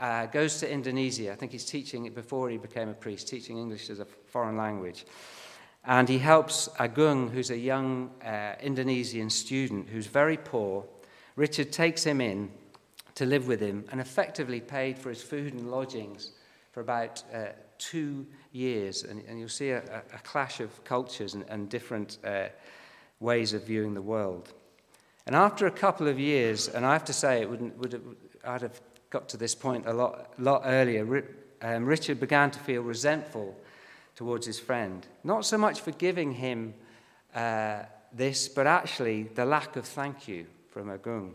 uh, 0.00 0.26
goes 0.26 0.58
to 0.60 0.70
Indonesia. 0.70 1.32
I 1.32 1.34
think 1.34 1.52
he's 1.52 1.64
teaching 1.64 2.06
it 2.06 2.14
before 2.14 2.50
he 2.50 2.58
became 2.58 2.88
a 2.88 2.94
priest, 2.94 3.28
teaching 3.28 3.58
English 3.58 3.90
as 3.90 4.00
a 4.00 4.04
foreign 4.04 4.56
language. 4.56 5.04
And 5.84 6.08
he 6.08 6.18
helps 6.18 6.68
Agung, 6.78 7.30
who's 7.30 7.50
a 7.50 7.58
young 7.58 8.10
uh, 8.24 8.54
Indonesian 8.60 9.30
student 9.30 9.88
who's 9.88 10.06
very 10.06 10.36
poor 10.36 10.84
Richard 11.36 11.72
takes 11.72 12.04
him 12.04 12.20
in 12.20 12.50
to 13.14 13.26
live 13.26 13.46
with 13.46 13.60
him 13.60 13.84
and 13.90 14.00
effectively 14.00 14.60
paid 14.60 14.98
for 14.98 15.08
his 15.08 15.22
food 15.22 15.54
and 15.54 15.70
lodgings 15.70 16.32
for 16.72 16.80
about 16.80 17.22
uh, 17.32 17.46
two 17.78 18.26
years. 18.52 19.04
And, 19.04 19.22
and 19.26 19.38
you'll 19.38 19.48
see 19.48 19.70
a, 19.70 19.82
a, 20.12 20.18
clash 20.22 20.60
of 20.60 20.84
cultures 20.84 21.34
and, 21.34 21.44
and 21.48 21.68
different 21.68 22.18
uh, 22.24 22.48
ways 23.20 23.52
of 23.52 23.66
viewing 23.66 23.94
the 23.94 24.02
world. 24.02 24.52
And 25.26 25.36
after 25.36 25.66
a 25.66 25.70
couple 25.70 26.08
of 26.08 26.18
years, 26.18 26.68
and 26.68 26.84
I 26.84 26.92
have 26.92 27.04
to 27.04 27.12
say, 27.12 27.40
it 27.40 27.48
wouldn't, 27.48 27.78
would 27.78 27.92
have, 27.92 28.02
I'd 28.44 28.62
have 28.62 28.80
got 29.10 29.28
to 29.30 29.36
this 29.36 29.54
point 29.54 29.86
a 29.86 29.92
lot, 29.92 30.32
lot 30.38 30.62
earlier, 30.64 31.24
um, 31.62 31.84
Richard 31.84 32.18
began 32.18 32.50
to 32.50 32.58
feel 32.58 32.82
resentful 32.82 33.56
towards 34.16 34.46
his 34.46 34.58
friend. 34.58 35.06
Not 35.22 35.44
so 35.44 35.56
much 35.56 35.80
for 35.80 35.92
giving 35.92 36.32
him 36.32 36.74
uh, 37.34 37.82
this, 38.12 38.48
but 38.48 38.66
actually 38.66 39.24
the 39.24 39.44
lack 39.44 39.76
of 39.76 39.84
thank 39.84 40.26
you 40.26 40.46
from 40.70 40.88
Agung. 40.88 41.32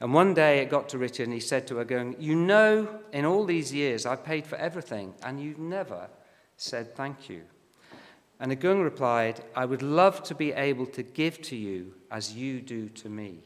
And 0.00 0.14
one 0.14 0.32
day 0.34 0.60
it 0.60 0.70
got 0.70 0.88
to 0.90 0.98
Richard 0.98 1.24
and 1.24 1.32
he 1.32 1.40
said 1.40 1.66
to 1.68 1.74
Agung, 1.74 2.16
You 2.18 2.34
know, 2.34 3.00
in 3.12 3.24
all 3.24 3.44
these 3.44 3.72
years 3.72 4.06
I've 4.06 4.24
paid 4.24 4.46
for 4.46 4.56
everything 4.56 5.14
and 5.22 5.40
you've 5.40 5.58
never 5.58 6.08
said 6.56 6.94
thank 6.96 7.28
you. 7.28 7.42
And 8.40 8.50
Agung 8.50 8.82
replied, 8.82 9.44
I 9.54 9.66
would 9.66 9.82
love 9.82 10.22
to 10.24 10.34
be 10.34 10.52
able 10.52 10.86
to 10.86 11.02
give 11.02 11.42
to 11.42 11.56
you 11.56 11.92
as 12.10 12.34
you 12.34 12.60
do 12.62 12.88
to 12.88 13.10
me. 13.10 13.40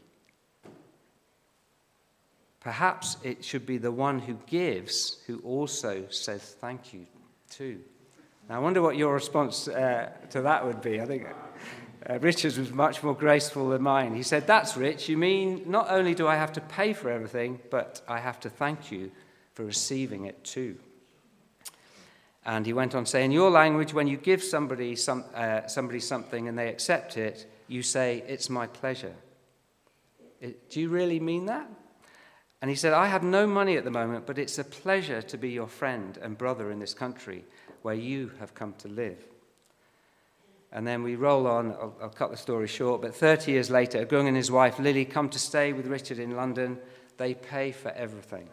Perhaps 2.60 3.18
it 3.24 3.44
should 3.44 3.66
be 3.66 3.76
the 3.76 3.90
one 3.90 4.20
who 4.20 4.38
gives 4.46 5.18
who 5.26 5.40
also 5.40 6.06
says 6.08 6.56
thank 6.60 6.94
you 6.94 7.06
too. 7.50 7.80
Now, 8.48 8.56
I 8.56 8.58
wonder 8.58 8.80
what 8.80 8.96
your 8.96 9.12
response 9.12 9.68
uh, 9.68 10.10
to 10.30 10.42
that 10.42 10.64
would 10.64 10.80
be. 10.80 11.00
I 11.00 11.06
think 11.06 11.26
uh, 12.08 12.18
Richard's 12.20 12.58
was 12.58 12.72
much 12.72 13.02
more 13.02 13.14
graceful 13.14 13.70
than 13.70 13.82
mine. 13.82 14.14
He 14.14 14.22
said, 14.22 14.46
That's 14.46 14.76
rich. 14.76 15.08
You 15.08 15.18
mean 15.18 15.64
not 15.66 15.90
only 15.90 16.14
do 16.14 16.28
I 16.28 16.36
have 16.36 16.52
to 16.52 16.60
pay 16.60 16.92
for 16.92 17.10
everything, 17.10 17.60
but 17.70 18.00
I 18.06 18.20
have 18.20 18.38
to 18.40 18.50
thank 18.50 18.92
you 18.92 19.10
for 19.54 19.64
receiving 19.64 20.26
it 20.26 20.42
too. 20.44 20.76
And 22.46 22.66
he 22.66 22.72
went 22.72 22.94
on 22.94 23.06
saying, 23.06 23.26
In 23.26 23.32
your 23.32 23.50
language, 23.50 23.94
when 23.94 24.06
you 24.06 24.16
give 24.16 24.42
somebody, 24.42 24.96
some, 24.96 25.24
uh, 25.34 25.66
somebody 25.66 26.00
something 26.00 26.48
and 26.48 26.58
they 26.58 26.68
accept 26.68 27.16
it, 27.16 27.46
you 27.68 27.82
say, 27.82 28.22
It's 28.26 28.50
my 28.50 28.66
pleasure. 28.66 29.14
It, 30.40 30.68
do 30.70 30.80
you 30.80 30.88
really 30.88 31.20
mean 31.20 31.46
that? 31.46 31.68
And 32.60 32.70
he 32.70 32.76
said, 32.76 32.92
I 32.92 33.08
have 33.08 33.22
no 33.22 33.46
money 33.46 33.76
at 33.76 33.84
the 33.84 33.90
moment, 33.90 34.26
but 34.26 34.38
it's 34.38 34.58
a 34.58 34.64
pleasure 34.64 35.20
to 35.22 35.36
be 35.36 35.50
your 35.50 35.66
friend 35.66 36.18
and 36.22 36.36
brother 36.36 36.70
in 36.70 36.78
this 36.78 36.94
country 36.94 37.44
where 37.82 37.94
you 37.94 38.32
have 38.40 38.54
come 38.54 38.74
to 38.78 38.88
live. 38.88 39.22
And 40.72 40.86
then 40.86 41.02
we 41.02 41.14
roll 41.14 41.46
on, 41.46 41.72
I'll, 41.72 41.94
I'll, 42.02 42.08
cut 42.08 42.30
the 42.30 42.36
story 42.36 42.66
short, 42.66 43.00
but 43.00 43.14
30 43.14 43.52
years 43.52 43.70
later, 43.70 44.04
Agung 44.04 44.26
and 44.26 44.36
his 44.36 44.50
wife 44.50 44.78
Lily 44.78 45.04
come 45.04 45.28
to 45.28 45.38
stay 45.38 45.72
with 45.72 45.86
Richard 45.86 46.18
in 46.18 46.34
London. 46.36 46.78
They 47.16 47.34
pay 47.34 47.70
for 47.70 47.90
everything. 47.90 48.48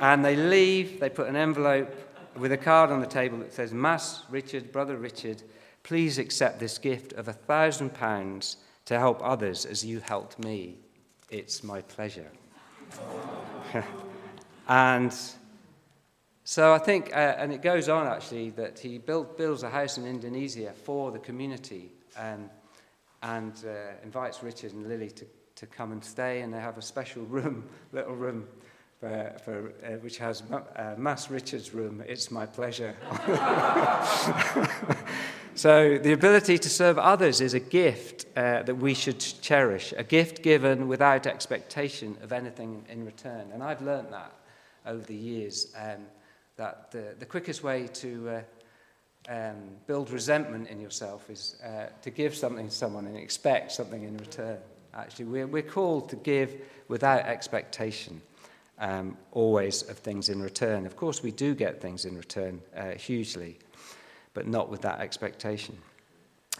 And 0.00 0.24
they 0.24 0.36
leave, 0.36 1.00
they 1.00 1.10
put 1.10 1.28
an 1.28 1.36
envelope 1.36 1.94
with 2.36 2.52
a 2.52 2.56
card 2.56 2.90
on 2.90 3.00
the 3.00 3.06
table 3.06 3.38
that 3.38 3.52
says, 3.52 3.72
Mas 3.72 4.22
Richard, 4.28 4.72
Brother 4.72 4.96
Richard, 4.96 5.42
please 5.82 6.18
accept 6.18 6.58
this 6.58 6.78
gift 6.78 7.12
of 7.12 7.28
a 7.28 7.32
thousand 7.32 7.94
pounds 7.94 8.56
to 8.86 8.98
help 8.98 9.20
others 9.22 9.64
as 9.64 9.84
you 9.84 10.00
helped 10.00 10.38
me. 10.38 10.78
It's 11.30 11.62
my 11.62 11.80
pleasure. 11.82 12.30
and 14.68 15.14
so 16.44 16.74
I 16.74 16.78
think, 16.78 17.10
uh, 17.12 17.36
and 17.38 17.52
it 17.52 17.62
goes 17.62 17.88
on 17.88 18.06
actually, 18.06 18.50
that 18.50 18.78
he 18.78 18.98
built, 18.98 19.38
builds 19.38 19.62
a 19.62 19.70
house 19.70 19.96
in 19.96 20.06
Indonesia 20.06 20.72
for 20.72 21.10
the 21.10 21.18
community 21.18 21.92
um, 22.18 22.50
and 23.22 23.52
uh, 23.66 23.92
invites 24.02 24.42
Richard 24.42 24.72
and 24.72 24.86
Lily 24.86 25.10
to, 25.10 25.24
to 25.56 25.66
come 25.66 25.92
and 25.92 26.04
stay, 26.04 26.42
and 26.42 26.52
they 26.52 26.60
have 26.60 26.76
a 26.76 26.82
special 26.82 27.22
room, 27.26 27.64
little 27.92 28.14
room, 28.14 28.46
for, 29.04 29.32
for, 29.44 29.72
uh, 29.84 29.98
which 29.98 30.16
has 30.18 30.42
uh, 30.50 30.94
Mas 30.96 31.30
Richard's 31.30 31.74
room. 31.74 32.02
It's 32.06 32.30
my 32.30 32.46
pleasure. 32.46 32.96
so 35.54 35.98
the 35.98 36.12
ability 36.12 36.56
to 36.58 36.70
serve 36.70 36.98
others 36.98 37.42
is 37.42 37.52
a 37.52 37.60
gift 37.60 38.24
uh, 38.34 38.62
that 38.62 38.76
we 38.76 38.94
should 38.94 39.20
cherish, 39.20 39.92
a 39.98 40.04
gift 40.04 40.42
given 40.42 40.88
without 40.88 41.26
expectation 41.26 42.16
of 42.22 42.32
anything 42.32 42.82
in 42.88 43.04
return. 43.04 43.50
And 43.52 43.62
I've 43.62 43.82
learned 43.82 44.10
that 44.12 44.32
over 44.86 45.04
the 45.04 45.14
years. 45.14 45.74
Um, 45.78 46.06
that 46.56 46.90
the, 46.90 47.14
the 47.18 47.26
quickest 47.26 47.62
way 47.62 47.88
to 47.88 48.30
uh, 48.30 48.40
um, 49.28 49.56
build 49.86 50.10
resentment 50.10 50.68
in 50.68 50.80
yourself 50.80 51.28
is 51.28 51.56
uh, 51.62 51.88
to 52.00 52.10
give 52.10 52.34
something 52.34 52.68
to 52.68 52.74
someone 52.74 53.06
and 53.06 53.18
expect 53.18 53.72
something 53.72 54.04
in 54.04 54.16
return. 54.16 54.56
Actually, 54.94 55.26
we're, 55.26 55.46
we're 55.46 55.62
called 55.62 56.08
to 56.08 56.16
give 56.16 56.54
without 56.88 57.26
expectation, 57.26 58.22
um, 58.78 59.16
always 59.32 59.82
of 59.82 59.98
things 59.98 60.28
in 60.28 60.42
return. 60.42 60.86
Of 60.86 60.96
course, 60.96 61.22
we 61.22 61.30
do 61.30 61.54
get 61.54 61.80
things 61.80 62.04
in 62.04 62.16
return 62.16 62.60
uh, 62.76 62.92
hugely, 62.92 63.58
but 64.32 64.46
not 64.46 64.68
with 64.68 64.82
that 64.82 65.00
expectation. 65.00 65.78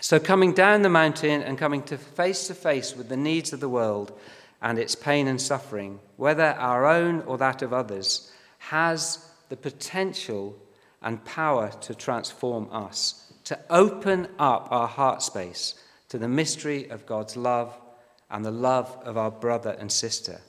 So, 0.01 0.19
coming 0.19 0.53
down 0.53 0.83
the 0.83 0.89
mountain 0.89 1.43
and 1.43 1.57
coming 1.57 1.83
to 1.85 1.99
face 1.99 2.47
to 2.49 2.55
face 2.55 2.97
with 2.97 3.09
the 3.09 3.17
needs 3.17 3.53
of 3.53 3.61
the 3.61 3.69
world 3.69 4.19
and 4.61 4.79
its 4.79 4.95
pain 4.95 5.29
and 5.29 5.41
suffering, 5.41 6.01
whether 6.17 6.45
our 6.59 6.87
own 6.87 7.21
or 7.23 7.39
that 7.39 7.63
of 7.63 7.73
others, 7.73 8.33
has 8.59 9.31
the 9.51 9.57
potential 9.57 10.59
and 11.03 11.25
power 11.25 11.71
to 11.83 11.95
transform 11.95 12.69
us, 12.73 13.33
to 13.45 13.59
open 13.71 14.27
up 14.39 14.69
our 14.71 14.89
heart 14.89 15.23
space 15.23 15.75
to 16.09 16.19
the 16.19 16.29
mystery 16.29 16.89
of 16.91 17.07
God's 17.07 17.37
love 17.37 17.77
and 18.31 18.45
the 18.45 18.51
love 18.51 18.97
of 19.05 19.17
our 19.17 19.31
brother 19.31 19.77
and 19.79 19.93
sister. 19.93 20.41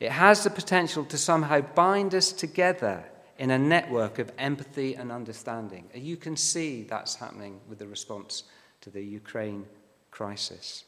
It 0.00 0.12
has 0.12 0.44
the 0.44 0.50
potential 0.50 1.04
to 1.06 1.18
somehow 1.18 1.60
bind 1.60 2.14
us 2.14 2.32
together 2.32 3.04
in 3.38 3.50
a 3.50 3.58
network 3.58 4.18
of 4.18 4.32
empathy 4.38 4.94
and 4.94 5.10
understanding. 5.10 5.88
You 5.94 6.16
can 6.16 6.36
see 6.36 6.82
that's 6.82 7.16
happening 7.16 7.60
with 7.68 7.78
the 7.78 7.86
response 7.86 8.44
to 8.82 8.90
the 8.90 9.02
Ukraine 9.02 9.66
crisis. 10.10 10.84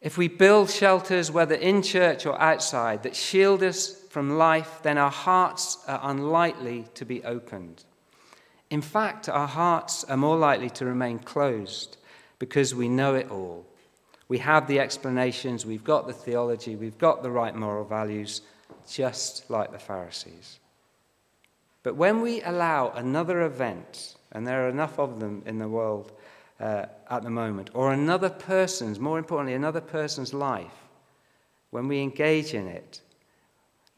If 0.00 0.18
we 0.18 0.28
build 0.28 0.70
shelters, 0.70 1.30
whether 1.30 1.54
in 1.54 1.82
church 1.82 2.26
or 2.26 2.40
outside, 2.40 3.02
that 3.02 3.16
shield 3.16 3.62
us 3.62 4.02
from 4.10 4.36
life, 4.36 4.80
then 4.82 4.98
our 4.98 5.10
hearts 5.10 5.78
are 5.88 6.00
unlikely 6.02 6.86
to 6.94 7.04
be 7.04 7.24
opened. 7.24 7.84
In 8.68 8.82
fact, 8.82 9.28
our 9.28 9.48
hearts 9.48 10.04
are 10.04 10.16
more 10.16 10.36
likely 10.36 10.70
to 10.70 10.84
remain 10.84 11.18
closed 11.18 11.96
because 12.38 12.74
we 12.74 12.88
know 12.88 13.14
it 13.14 13.30
all. 13.30 13.66
We 14.28 14.38
have 14.38 14.66
the 14.66 14.80
explanations, 14.80 15.64
we've 15.64 15.84
got 15.84 16.06
the 16.06 16.12
theology, 16.12 16.74
we've 16.74 16.98
got 16.98 17.22
the 17.22 17.30
right 17.30 17.54
moral 17.54 17.84
values, 17.84 18.42
just 18.90 19.48
like 19.48 19.70
the 19.70 19.78
Pharisees. 19.78 20.58
But 21.82 21.94
when 21.94 22.20
we 22.20 22.42
allow 22.42 22.90
another 22.90 23.42
event, 23.42 24.16
and 24.32 24.46
there 24.46 24.66
are 24.66 24.68
enough 24.68 24.98
of 24.98 25.20
them 25.20 25.42
in 25.46 25.60
the 25.60 25.68
world 25.68 26.12
uh, 26.58 26.86
at 27.08 27.22
the 27.22 27.30
moment, 27.30 27.70
or 27.74 27.92
another 27.92 28.28
person's, 28.28 28.98
more 28.98 29.18
importantly, 29.18 29.54
another 29.54 29.80
person's 29.80 30.34
life, 30.34 30.74
when 31.70 31.86
we 31.86 32.00
engage 32.00 32.54
in 32.54 32.66
it, 32.66 33.00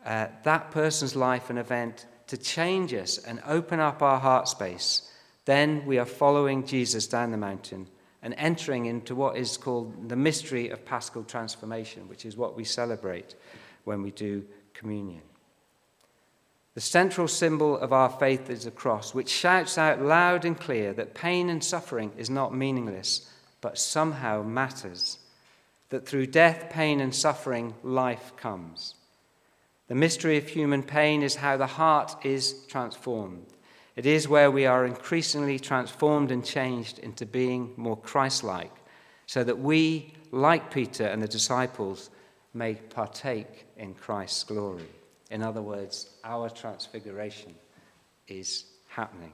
uh, 0.05 0.27
that 0.43 0.71
person's 0.71 1.17
life 1.17 1.49
and 1.49 1.59
event 1.59 2.07
to 2.27 2.37
change 2.37 2.93
us 2.93 3.17
and 3.19 3.41
open 3.47 3.81
up 3.81 4.03
our 4.03 4.19
heart 4.19 4.49
space, 4.49 5.11
then 5.47 5.87
we 5.87 5.99
are 5.99 6.05
following 6.05 6.67
Jesus 6.67 7.07
down 7.07 7.31
the 7.31 7.38
mountain 7.38 7.87
and 8.22 8.35
entering 8.37 8.87
into 8.87 9.14
what 9.14 9.37
is 9.37 9.57
called 9.57 10.09
the 10.09 10.16
mystery 10.16 10.70
of 10.70 10.85
paschal 10.85 11.24
transformation, 11.24 12.09
which 12.09 12.24
is 12.24 12.37
what 12.37 12.57
we 12.57 12.64
celebrate 12.64 13.35
when 13.85 14.02
we 14.02 14.11
do 14.11 14.44
communion. 14.74 15.22
The 16.74 16.81
central 16.81 17.26
symbol 17.26 17.76
of 17.76 17.92
our 17.92 18.09
faith 18.09 18.50
is 18.50 18.66
a 18.66 18.70
cross, 18.70 19.12
which 19.12 19.28
shouts 19.28 19.78
out 19.78 20.00
loud 20.00 20.44
and 20.44 20.59
clear 20.59 20.92
that 20.92 21.14
pain 21.14 21.50
and 21.50 21.62
suffering 21.62 22.12
is 22.16 22.31
not 22.31 22.54
meaningless, 22.54 23.28
but 23.61 23.78
somehow 23.78 24.42
matters. 24.42 25.18
That 25.88 26.07
through 26.07 26.26
death, 26.26 26.70
pain, 26.70 27.00
and 27.00 27.14
suffering, 27.14 27.74
life 27.83 28.33
comes. 28.37 28.94
The 29.88 29.94
mystery 29.94 30.37
of 30.37 30.46
human 30.46 30.83
pain 30.83 31.22
is 31.22 31.37
how 31.37 31.57
the 31.57 31.66
heart 31.66 32.14
is 32.24 32.54
transformed. 32.68 33.46
It 33.98 34.06
is 34.06 34.28
where 34.28 34.48
we 34.48 34.64
are 34.64 34.87
increasingly 34.87 35.58
transformed 35.58 36.30
and 36.30 36.44
changed 36.44 37.00
into 37.00 37.26
being 37.26 37.72
more 37.76 37.96
Christ 37.96 38.44
like, 38.44 38.70
so 39.26 39.42
that 39.42 39.58
we, 39.58 40.14
like 40.30 40.72
Peter 40.72 41.04
and 41.04 41.20
the 41.20 41.26
disciples, 41.26 42.08
may 42.54 42.74
partake 42.74 43.66
in 43.76 43.94
Christ's 43.94 44.44
glory. 44.44 44.87
In 45.32 45.42
other 45.42 45.62
words, 45.62 46.11
our 46.22 46.48
transfiguration 46.48 47.56
is 48.28 48.66
happening. 48.88 49.32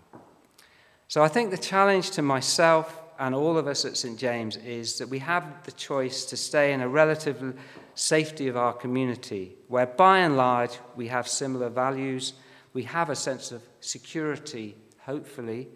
So 1.09 1.23
I 1.23 1.29
think 1.29 1.51
the 1.51 1.59
challenge 1.59 2.13
to 2.13 2.23
myself 2.23 3.03
and 3.19 3.35
all 3.35 3.59
of 3.59 3.67
us 3.67 3.85
at 3.85 3.99
St. 3.99 4.19
James 4.19 4.57
is 4.57 4.97
that 4.97 5.11
we 5.11 5.19
have 5.19 5.45
the 5.65 5.73
choice 5.73 6.25
to 6.25 6.39
stay 6.39 6.73
in 6.73 6.81
a 6.81 6.89
relative 6.89 7.61
safety 7.95 8.49
of 8.49 8.57
our 8.57 8.73
community, 8.73 9.57
where 9.69 9.85
by 9.85 10.21
and 10.21 10.39
large 10.39 10.79
we 10.97 11.09
have 11.09 11.29
similar 11.29 11.69
values, 11.69 12.33
we 12.75 12.83
have 12.83 13.09
a 13.09 13.17
sense 13.17 13.51
of 13.51 13.63
security, 13.81 14.77
hopefully, 15.01 15.69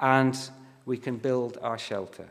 and 0.00 0.38
we 0.84 0.96
can 0.96 1.16
build 1.16 1.58
our 1.60 1.78
shelter. 1.78 2.28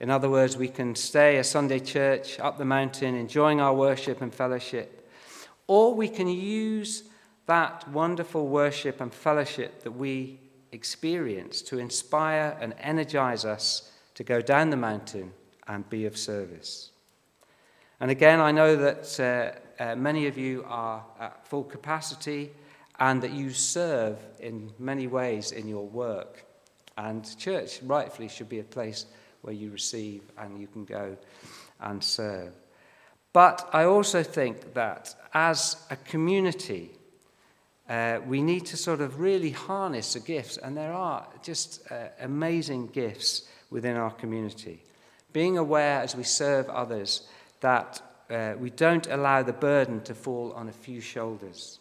In 0.00 0.10
other 0.10 0.28
words, 0.28 0.56
we 0.56 0.68
can 0.68 0.94
stay 0.94 1.38
a 1.38 1.44
Sunday 1.44 1.78
church 1.78 2.38
up 2.40 2.58
the 2.58 2.64
mountain, 2.66 3.14
enjoying 3.14 3.60
our 3.60 3.74
worship 3.74 4.20
and 4.20 4.34
fellowship 4.34 5.02
or 5.66 5.94
we 5.94 6.08
can 6.08 6.28
use 6.28 7.04
that 7.46 7.88
wonderful 7.88 8.46
worship 8.46 9.00
and 9.00 9.12
fellowship 9.12 9.82
that 9.82 9.92
we 9.92 10.38
experience 10.70 11.62
to 11.62 11.78
inspire 11.78 12.56
and 12.60 12.74
energize 12.78 13.44
us 13.44 13.90
to 14.14 14.22
go 14.22 14.40
down 14.40 14.68
the 14.68 14.76
mountain 14.76 15.32
and 15.68 15.88
be 15.88 16.06
of 16.06 16.16
service. 16.16 16.90
And 18.00 18.10
again, 18.10 18.40
I 18.40 18.52
know 18.52 18.76
that 18.76 19.20
uh, 19.80 19.82
uh, 19.82 19.96
many 19.96 20.26
of 20.26 20.36
you 20.36 20.64
are 20.68 21.04
at 21.20 21.46
full 21.46 21.64
capacity 21.64 22.50
and 23.02 23.20
that 23.20 23.32
you 23.32 23.50
serve 23.50 24.16
in 24.38 24.70
many 24.78 25.08
ways 25.08 25.50
in 25.50 25.66
your 25.66 25.88
work. 25.88 26.44
And 26.96 27.36
church, 27.36 27.80
rightfully, 27.82 28.28
should 28.28 28.48
be 28.48 28.60
a 28.60 28.74
place 28.78 29.06
where 29.40 29.52
you 29.52 29.72
receive 29.72 30.22
and 30.38 30.60
you 30.60 30.68
can 30.68 30.84
go 30.84 31.16
and 31.80 32.02
serve. 32.02 32.52
But 33.32 33.68
I 33.72 33.86
also 33.86 34.22
think 34.22 34.74
that 34.74 35.16
as 35.34 35.84
a 35.90 35.96
community, 35.96 36.92
uh, 37.88 38.20
we 38.24 38.40
need 38.40 38.66
to 38.66 38.76
sort 38.76 39.00
of 39.00 39.18
really 39.18 39.50
harness 39.50 40.12
the 40.12 40.20
gifts, 40.20 40.56
and 40.56 40.76
there 40.76 40.92
are 40.92 41.26
just 41.42 41.82
uh, 41.90 42.06
amazing 42.20 42.86
gifts 42.86 43.48
within 43.68 43.96
our 43.96 44.12
community. 44.12 44.80
Being 45.32 45.58
aware 45.58 46.00
as 46.00 46.14
we 46.14 46.22
serve 46.22 46.68
others 46.68 47.26
that 47.62 48.00
uh, 48.30 48.54
we 48.60 48.70
don't 48.70 49.08
allow 49.08 49.42
the 49.42 49.52
burden 49.52 50.02
to 50.02 50.14
fall 50.14 50.52
on 50.52 50.68
a 50.68 50.72
few 50.72 51.00
shoulders, 51.00 51.80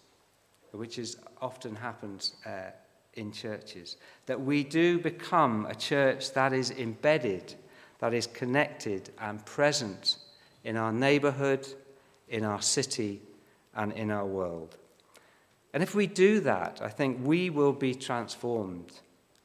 which 0.72 0.98
is 0.98 1.18
often 1.42 1.76
happens 1.76 2.36
uh, 2.46 2.72
in 3.16 3.32
churches. 3.32 3.98
That 4.26 4.40
we 4.40 4.64
do 4.64 5.00
become 5.00 5.66
a 5.66 5.76
church 5.76 6.34
that 6.34 6.54
is 6.54 6.72
embedded, 6.72 7.56
that 8.00 8.14
is 8.14 8.28
connected 8.28 9.12
and 9.20 9.46
present 9.46 10.18
in 10.64 10.78
our 10.78 10.92
neighborhood, 10.92 11.68
in 12.30 12.46
our 12.46 12.62
city, 12.62 13.22
and 13.76 13.92
in 13.94 14.12
our 14.12 14.26
world. 14.26 14.78
And 15.74 15.82
if 15.82 15.96
we 15.96 16.08
do 16.08 16.42
that, 16.42 16.82
I 16.82 16.90
think 16.90 17.20
we 17.26 17.50
will 17.50 17.74
be 17.74 17.96
transformed 17.96 18.92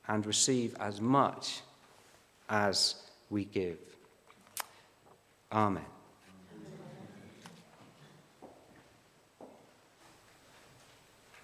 and 0.09 0.27
receive 0.27 0.75
as 0.81 1.01
much 1.01 1.61
as 2.49 2.97
we 3.31 3.45
give. 3.45 3.79
Amen. 5.53 5.85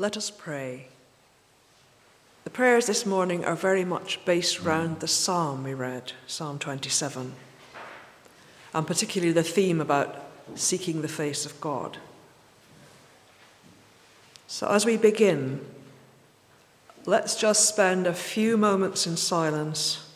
Let 0.03 0.17
us 0.17 0.33
pray. 0.33 0.89
The 2.43 2.51
prayers 2.51 2.87
this 2.87 3.07
morning 3.07 3.45
are 3.45 3.55
very 3.55 3.85
much 3.85 4.19
based 4.25 4.61
round 4.61 4.99
the 4.99 5.07
psalm 5.07 5.63
we 5.63 5.75
read, 5.75 6.15
Psalm 6.27 6.59
27 6.59 7.35
and 8.75 8.85
particularly 8.85 9.33
the 9.33 9.45
theme 9.45 9.81
about 9.81 10.21
seeking 10.57 11.03
the 11.03 11.09
face 11.09 11.47
of 11.47 11.61
God. 11.61 11.99
So, 14.49 14.67
as 14.67 14.85
we 14.85 14.97
begin, 14.97 15.65
let's 17.07 17.37
just 17.37 17.69
spend 17.69 18.09
a 18.09 18.13
few 18.13 18.57
moments 18.57 19.07
in 19.07 19.17
silence, 19.17 20.11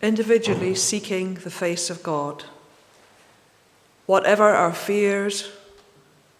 individually 0.00 0.74
seeking 0.74 1.34
the 1.34 1.50
face 1.50 1.90
of 1.90 2.02
God. 2.02 2.44
Whatever 4.06 4.48
our 4.48 4.72
fears, 4.72 5.50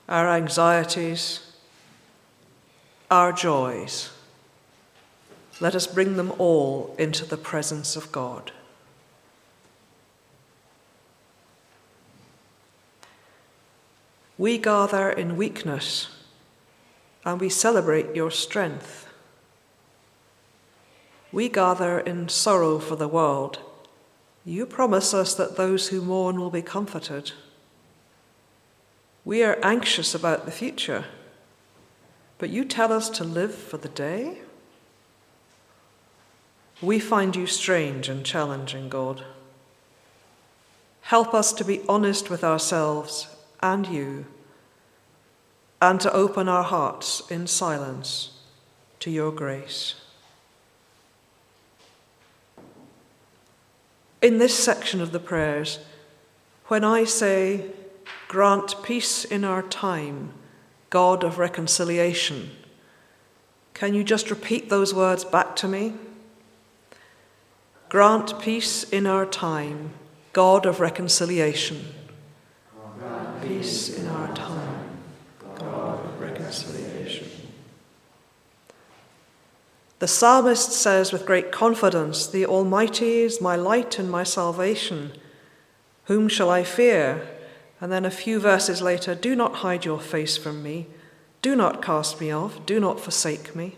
our 0.08 0.26
anxieties, 0.26 1.49
our 3.10 3.32
joys, 3.32 4.10
let 5.60 5.74
us 5.74 5.86
bring 5.86 6.16
them 6.16 6.32
all 6.38 6.94
into 6.98 7.26
the 7.26 7.36
presence 7.36 7.96
of 7.96 8.10
God. 8.12 8.52
We 14.38 14.56
gather 14.56 15.10
in 15.10 15.36
weakness 15.36 16.08
and 17.26 17.38
we 17.38 17.50
celebrate 17.50 18.16
your 18.16 18.30
strength. 18.30 19.06
We 21.30 21.50
gather 21.50 22.00
in 22.00 22.30
sorrow 22.30 22.78
for 22.78 22.96
the 22.96 23.06
world. 23.06 23.58
You 24.44 24.64
promise 24.64 25.12
us 25.12 25.34
that 25.34 25.56
those 25.56 25.88
who 25.88 26.00
mourn 26.00 26.40
will 26.40 26.50
be 26.50 26.62
comforted. 26.62 27.32
We 29.24 29.42
are 29.42 29.58
anxious 29.62 30.14
about 30.14 30.46
the 30.46 30.50
future, 30.50 31.04
but 32.40 32.48
you 32.48 32.64
tell 32.64 32.90
us 32.90 33.10
to 33.10 33.22
live 33.22 33.54
for 33.54 33.76
the 33.76 33.90
day? 33.90 34.38
We 36.80 36.98
find 36.98 37.36
you 37.36 37.46
strange 37.46 38.08
and 38.08 38.24
challenging, 38.24 38.88
God. 38.88 39.22
Help 41.02 41.34
us 41.34 41.52
to 41.52 41.64
be 41.64 41.82
honest 41.86 42.30
with 42.30 42.42
ourselves 42.42 43.28
and 43.62 43.86
you, 43.86 44.24
and 45.82 46.00
to 46.00 46.10
open 46.14 46.48
our 46.48 46.62
hearts 46.62 47.22
in 47.30 47.46
silence 47.46 48.30
to 49.00 49.10
your 49.10 49.32
grace. 49.32 49.96
In 54.22 54.38
this 54.38 54.58
section 54.58 55.02
of 55.02 55.12
the 55.12 55.20
prayers, 55.20 55.78
when 56.68 56.84
I 56.84 57.04
say, 57.04 57.66
Grant 58.28 58.82
peace 58.82 59.26
in 59.26 59.44
our 59.44 59.62
time, 59.62 60.32
God 60.90 61.24
of 61.24 61.38
reconciliation, 61.38 62.50
can 63.72 63.94
you 63.94 64.04
just 64.04 64.30
repeat 64.30 64.68
those 64.68 64.92
words 64.92 65.24
back 65.24 65.56
to 65.56 65.68
me? 65.68 65.94
Grant 67.88 68.38
peace 68.40 68.82
in 68.84 69.06
our 69.06 69.24
time, 69.24 69.92
God 70.32 70.66
of 70.66 70.80
reconciliation 70.80 71.84
peace 73.42 73.98
in 73.98 74.06
our 74.08 74.34
time, 74.34 74.86
God 75.58 76.04
of 76.04 76.20
reconciliation. 76.20 77.28
The 79.98 80.08
psalmist 80.08 80.72
says 80.72 81.12
with 81.12 81.26
great 81.26 81.52
confidence, 81.52 82.26
The 82.26 82.46
Almighty 82.46 83.18
is 83.20 83.40
my 83.40 83.56
light 83.56 83.98
and 83.98 84.10
my 84.10 84.24
salvation. 84.24 85.12
Whom 86.04 86.28
shall 86.28 86.50
I 86.50 86.64
fear? 86.64 87.28
And 87.80 87.90
then 87.90 88.04
a 88.04 88.10
few 88.10 88.38
verses 88.38 88.82
later, 88.82 89.14
do 89.14 89.34
not 89.34 89.56
hide 89.56 89.84
your 89.84 90.00
face 90.00 90.36
from 90.36 90.62
me. 90.62 90.86
Do 91.40 91.56
not 91.56 91.80
cast 91.80 92.20
me 92.20 92.30
off. 92.30 92.64
Do 92.66 92.78
not 92.78 93.00
forsake 93.00 93.56
me. 93.56 93.76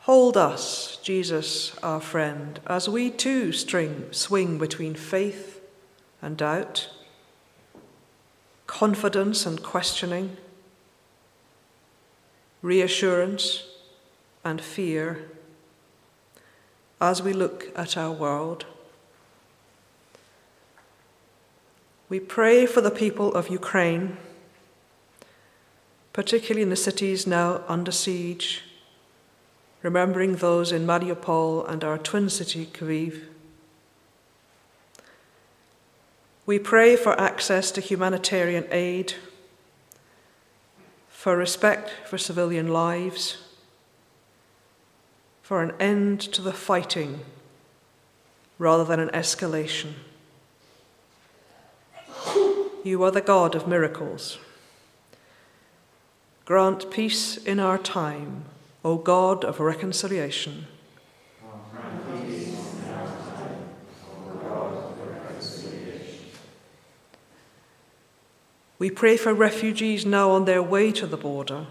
Hold 0.00 0.36
us, 0.38 0.98
Jesus, 1.02 1.76
our 1.82 2.00
friend, 2.00 2.60
as 2.66 2.88
we 2.88 3.10
too 3.10 3.52
string, 3.52 4.06
swing 4.10 4.56
between 4.56 4.94
faith 4.94 5.60
and 6.22 6.36
doubt, 6.36 6.88
confidence 8.66 9.44
and 9.44 9.62
questioning, 9.62 10.38
reassurance 12.62 13.64
and 14.42 14.62
fear, 14.62 15.30
as 17.00 17.22
we 17.22 17.34
look 17.34 17.68
at 17.76 17.96
our 17.96 18.10
world. 18.10 18.64
We 22.08 22.20
pray 22.20 22.66
for 22.66 22.80
the 22.80 22.90
people 22.90 23.34
of 23.34 23.48
Ukraine, 23.48 24.16
particularly 26.12 26.62
in 26.62 26.70
the 26.70 26.76
cities 26.76 27.26
now 27.26 27.62
under 27.68 27.92
siege 27.92 28.62
remembering 29.82 30.36
those 30.36 30.72
in 30.72 30.86
Mariupol 30.86 31.68
and 31.68 31.84
our 31.84 31.98
twin 31.98 32.28
city, 32.28 32.66
Kyiv. 32.66 33.22
We 36.46 36.58
pray 36.58 36.96
for 36.96 37.18
access 37.20 37.70
to 37.72 37.80
humanitarian 37.80 38.66
aid, 38.70 39.14
for 41.08 41.36
respect 41.36 41.90
for 42.06 42.18
civilian 42.18 42.68
lives, 42.68 43.38
for 45.42 45.62
an 45.62 45.72
end 45.78 46.20
to 46.20 46.42
the 46.42 46.52
fighting 46.52 47.20
rather 48.58 48.84
than 48.84 48.98
an 48.98 49.10
escalation. 49.10 49.92
You 52.84 53.02
are 53.02 53.10
the 53.10 53.20
God 53.20 53.54
of 53.54 53.66
miracles. 53.66 54.38
Grant 56.44 56.90
peace 56.90 57.36
in 57.36 57.60
our 57.60 57.78
time 57.78 58.44
O 58.84 58.96
God 58.96 59.44
of 59.44 59.60
reconciliation. 59.60 60.66
We 68.78 68.90
pray 68.90 69.16
for 69.16 69.34
refugees 69.34 70.06
now 70.06 70.30
on 70.30 70.44
their 70.44 70.62
way 70.62 70.92
to 70.92 71.06
the 71.06 71.16
border, 71.16 71.66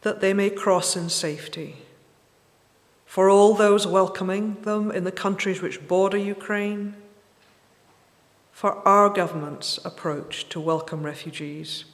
that 0.00 0.20
they 0.20 0.32
may 0.32 0.48
cross 0.48 0.96
in 0.96 1.10
safety. 1.10 1.76
For 3.04 3.28
all 3.28 3.52
those 3.52 3.86
welcoming 3.86 4.56
them 4.62 4.90
in 4.90 5.04
the 5.04 5.12
countries 5.12 5.60
which 5.60 5.86
border 5.86 6.16
Ukraine, 6.16 6.96
for 8.52 8.86
our 8.86 9.08
government's 9.08 9.78
approach 9.84 10.48
to 10.50 10.60
welcome 10.60 11.02
refugees. 11.02 11.84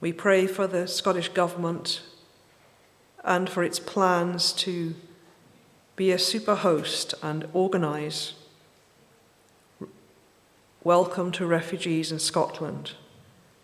We 0.00 0.12
pray 0.12 0.46
for 0.46 0.66
the 0.66 0.88
Scottish 0.88 1.28
Government 1.28 2.02
and 3.22 3.48
for 3.48 3.62
its 3.62 3.78
plans 3.78 4.52
to 4.52 4.94
be 5.94 6.10
a 6.10 6.18
super 6.18 6.56
host 6.56 7.14
and 7.22 7.46
organise 7.52 8.34
welcome 10.82 11.32
to 11.32 11.46
refugees 11.46 12.12
in 12.12 12.18
Scotland, 12.18 12.92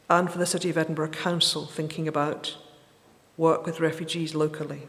and 0.09 0.31
for 0.31 0.38
the 0.38 0.46
City 0.46 0.70
of 0.70 0.79
Edinburgh 0.79 1.11
Council 1.11 1.66
thinking 1.66 2.09
about 2.09 2.57
work 3.37 3.66
with 3.66 3.79
refugees 3.79 4.35
locally. 4.35 4.88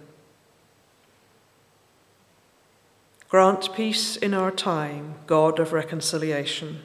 Grant 3.31 3.73
peace 3.73 4.17
in 4.17 4.33
our 4.33 4.51
time, 4.51 5.15
God 5.25 5.57
of 5.57 5.71
reconciliation. 5.71 6.81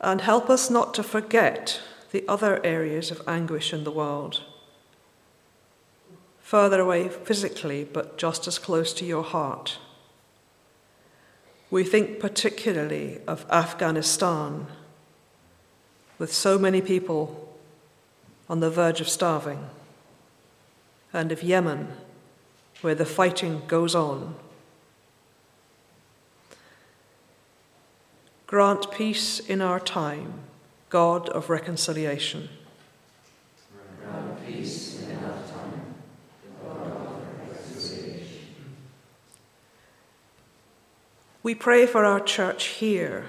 and 0.00 0.20
help 0.20 0.50
us 0.50 0.68
not 0.68 0.92
to 0.92 1.02
forget 1.02 1.80
the 2.10 2.24
other 2.28 2.60
areas 2.66 3.10
of 3.12 3.26
anguish 3.26 3.72
in 3.72 3.84
the 3.84 3.90
world. 3.90 4.42
Further 6.40 6.80
away 6.80 7.08
physically, 7.08 7.84
but 7.84 8.18
just 8.18 8.48
as 8.48 8.58
close 8.58 8.92
to 8.94 9.06
your 9.06 9.22
heart. 9.22 9.78
We 11.70 11.84
think 11.84 12.18
particularly 12.18 13.20
of 13.28 13.46
Afghanistan, 13.48 14.66
with 16.18 16.34
so 16.34 16.58
many 16.58 16.82
people 16.82 17.53
on 18.54 18.60
the 18.60 18.70
verge 18.70 19.00
of 19.00 19.08
starving, 19.08 19.58
and 21.12 21.32
of 21.32 21.42
Yemen, 21.42 21.88
where 22.82 22.94
the 22.94 23.04
fighting 23.04 23.60
goes 23.66 23.96
on 23.96 24.36
Grant 28.46 28.92
peace 28.92 29.40
in 29.40 29.60
our 29.60 29.80
time, 29.80 30.34
God 30.88 31.28
of 31.30 31.50
reconciliation. 31.50 32.48
Grant 34.00 34.46
peace 34.46 35.02
in 35.02 35.16
our 35.16 35.42
time, 35.50 35.94
God 36.62 36.86
of 36.86 37.50
reconciliation. 37.50 38.76
We 41.42 41.56
pray 41.56 41.86
for 41.86 42.04
our 42.04 42.20
church 42.20 42.66
here 42.66 43.24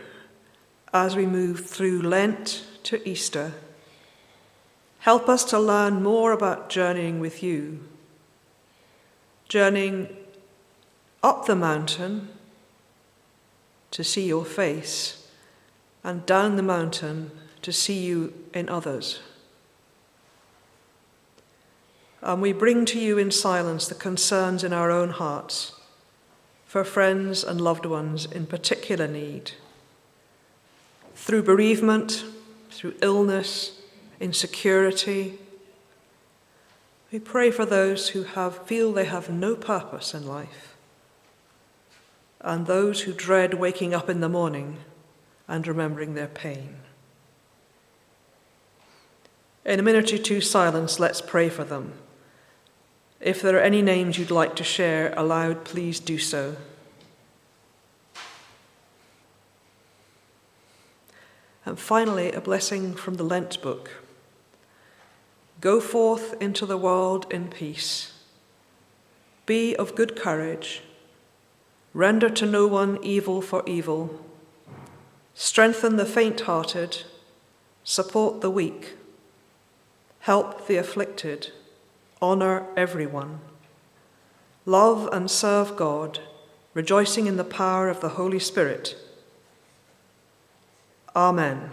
as 0.93 1.15
we 1.15 1.25
move 1.25 1.65
through 1.65 2.03
Lent 2.03 2.63
to 2.83 3.09
Easter. 3.09 3.53
Help 5.05 5.29
us 5.29 5.43
to 5.43 5.59
learn 5.59 6.01
more 6.01 6.31
about 6.31 6.67
journeying 6.67 7.19
with 7.19 7.43
you, 7.43 7.79
journeying 9.47 10.09
up 11.21 11.45
the 11.45 11.55
mountain 11.55 12.29
to 13.91 14.03
see 14.03 14.25
your 14.25 14.43
face, 14.43 15.27
and 16.03 16.25
down 16.25 16.55
the 16.55 16.63
mountain 16.63 17.29
to 17.61 17.71
see 17.71 17.99
you 17.99 18.33
in 18.51 18.67
others. 18.67 19.19
And 22.23 22.41
we 22.41 22.51
bring 22.51 22.83
to 22.85 22.99
you 22.99 23.19
in 23.19 23.29
silence 23.29 23.87
the 23.87 23.93
concerns 23.93 24.63
in 24.63 24.73
our 24.73 24.89
own 24.89 25.11
hearts 25.11 25.79
for 26.65 26.83
friends 26.83 27.43
and 27.43 27.61
loved 27.61 27.85
ones 27.85 28.25
in 28.25 28.47
particular 28.47 29.07
need. 29.07 29.51
Through 31.13 31.43
bereavement, 31.43 32.25
through 32.71 32.95
illness, 33.03 33.83
insecurity, 34.19 35.39
we 37.11 37.19
pray 37.19 37.51
for 37.51 37.65
those 37.65 38.09
who 38.09 38.23
have, 38.23 38.65
feel 38.67 38.91
they 38.91 39.05
have 39.05 39.29
no 39.29 39.55
purpose 39.55 40.13
in 40.13 40.25
life 40.27 40.75
and 42.45 42.67
those 42.67 43.01
who 43.01 43.11
dread 43.11 43.55
waking 43.55 43.93
up 43.93 44.07
in 44.07 44.21
the 44.21 44.29
morning 44.29 44.77
and 45.47 45.67
remembering 45.67 46.13
their 46.13 46.27
pain. 46.27 46.75
In 49.65 49.79
a 49.79 49.83
minute 49.83 50.13
or 50.13 50.19
two 50.19 50.41
silence, 50.41 50.99
let's 50.99 51.21
pray 51.21 51.49
for 51.49 51.63
them. 51.63 51.93
If 53.19 53.41
there 53.41 53.57
are 53.57 53.61
any 53.61 53.81
names 53.81 54.19
you'd 54.19 54.29
like 54.29 54.55
to 54.57 54.63
share 54.63 55.11
aloud, 55.17 55.65
please 55.65 55.99
do 55.99 56.19
so. 56.19 56.55
And 61.65 61.79
finally, 61.79 62.31
a 62.31 62.41
blessing 62.41 62.93
from 62.93 63.15
the 63.15 63.23
Lent 63.23 63.59
book. 63.63 64.04
Go 65.61 65.79
forth 65.79 66.35
into 66.41 66.65
the 66.65 66.77
world 66.77 67.25
in 67.31 67.47
peace. 67.47 68.13
Be 69.45 69.75
of 69.75 69.95
good 69.95 70.15
courage 70.15 70.81
Render 71.95 72.29
to 72.29 72.45
no 72.45 72.67
one 72.67 72.99
evil 73.01 73.41
for 73.41 73.63
evil. 73.65 74.19
Strengthen 75.33 75.95
the 75.95 76.05
faint 76.05 76.41
hearted. 76.41 77.03
Support 77.85 78.41
the 78.41 78.49
weak. 78.49 78.97
Help 80.19 80.67
the 80.67 80.75
afflicted. 80.75 81.53
Honor 82.21 82.65
everyone. 82.75 83.39
Love 84.65 85.07
and 85.13 85.31
serve 85.31 85.77
God, 85.77 86.19
rejoicing 86.73 87.27
in 87.27 87.37
the 87.37 87.45
power 87.45 87.87
of 87.87 88.01
the 88.01 88.09
Holy 88.19 88.39
Spirit. 88.39 88.97
Amen. 91.15 91.71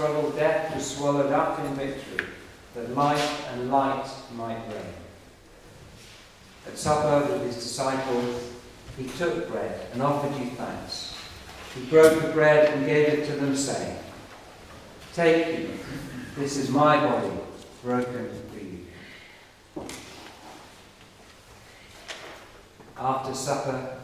That 0.00 0.06
struggle, 0.06 0.30
death 0.30 0.74
was 0.74 0.96
swallowed 0.96 1.32
up 1.32 1.58
in 1.60 1.74
victory, 1.74 2.26
that 2.74 2.94
life 2.94 3.48
and 3.52 3.70
light 3.70 4.08
might 4.34 4.58
reign. 4.68 4.94
At 6.66 6.78
supper 6.78 7.32
with 7.32 7.42
his 7.42 7.56
disciples, 7.56 8.52
he 8.96 9.06
took 9.18 9.48
bread 9.50 9.88
and 9.92 10.02
offered 10.02 10.38
you 10.42 10.50
thanks. 10.52 11.14
He 11.74 11.84
broke 11.86 12.20
the 12.22 12.28
bread 12.28 12.72
and 12.72 12.86
gave 12.86 13.08
it 13.08 13.26
to 13.26 13.32
them, 13.32 13.54
saying, 13.54 13.96
Take, 15.12 15.60
eat, 15.60 15.70
this 16.36 16.56
is 16.56 16.70
my 16.70 16.96
body, 16.96 17.30
broken 17.82 18.30
for 18.52 18.58
you. 18.58 19.86
After 22.96 23.34
supper, 23.34 23.98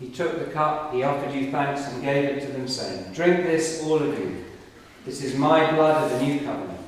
he 0.00 0.10
took 0.10 0.38
the 0.38 0.52
cup, 0.52 0.92
he 0.92 1.02
offered 1.02 1.34
you 1.34 1.50
thanks, 1.50 1.86
and 1.88 2.02
gave 2.02 2.24
it 2.24 2.46
to 2.46 2.52
them, 2.52 2.68
saying, 2.68 3.12
Drink 3.12 3.44
this, 3.44 3.82
all 3.84 4.02
of 4.02 4.18
you. 4.18 4.44
This 5.08 5.24
is 5.24 5.36
my 5.36 5.70
blood 5.70 6.04
of 6.04 6.10
the 6.10 6.26
new 6.26 6.40
covenant. 6.40 6.80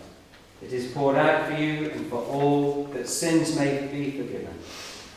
It 0.61 0.75
is 0.75 0.93
poured 0.93 1.17
out 1.17 1.49
for 1.49 1.55
you 1.55 1.89
and 1.89 2.07
for 2.09 2.19
all, 2.19 2.85
that 2.93 3.09
sins 3.09 3.57
may 3.57 3.87
be 3.87 4.11
forgiven. 4.11 4.59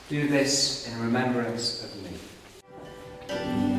Do 0.07 0.25
this 0.29 0.87
in 0.87 1.01
remembrance 1.01 1.83
of 1.83 1.93
me. 2.01 3.72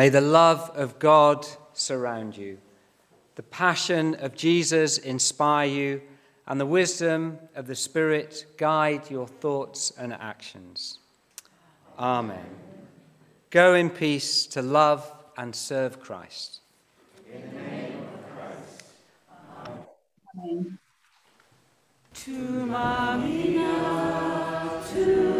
May 0.00 0.08
the 0.08 0.22
love 0.22 0.70
of 0.76 0.98
God 0.98 1.46
surround 1.74 2.34
you, 2.34 2.56
the 3.34 3.42
passion 3.42 4.14
of 4.14 4.34
Jesus 4.34 4.96
inspire 4.96 5.68
you, 5.68 6.00
and 6.46 6.58
the 6.58 6.64
wisdom 6.64 7.38
of 7.54 7.66
the 7.66 7.74
Spirit 7.74 8.46
guide 8.56 9.10
your 9.10 9.28
thoughts 9.28 9.92
and 9.98 10.14
actions. 10.14 11.00
Amen. 11.98 12.46
Go 13.50 13.74
in 13.74 13.90
peace 13.90 14.46
to 14.46 14.62
love 14.62 15.04
and 15.36 15.54
serve 15.54 16.00
Christ. 16.00 16.60
In 17.30 17.42
the 17.42 17.48
name 17.60 18.02
of 18.14 18.24
Christ. 18.38 18.84
Amen. 20.34 20.78
To 22.14 22.32
Marina, 22.64 23.72
to 24.94 25.39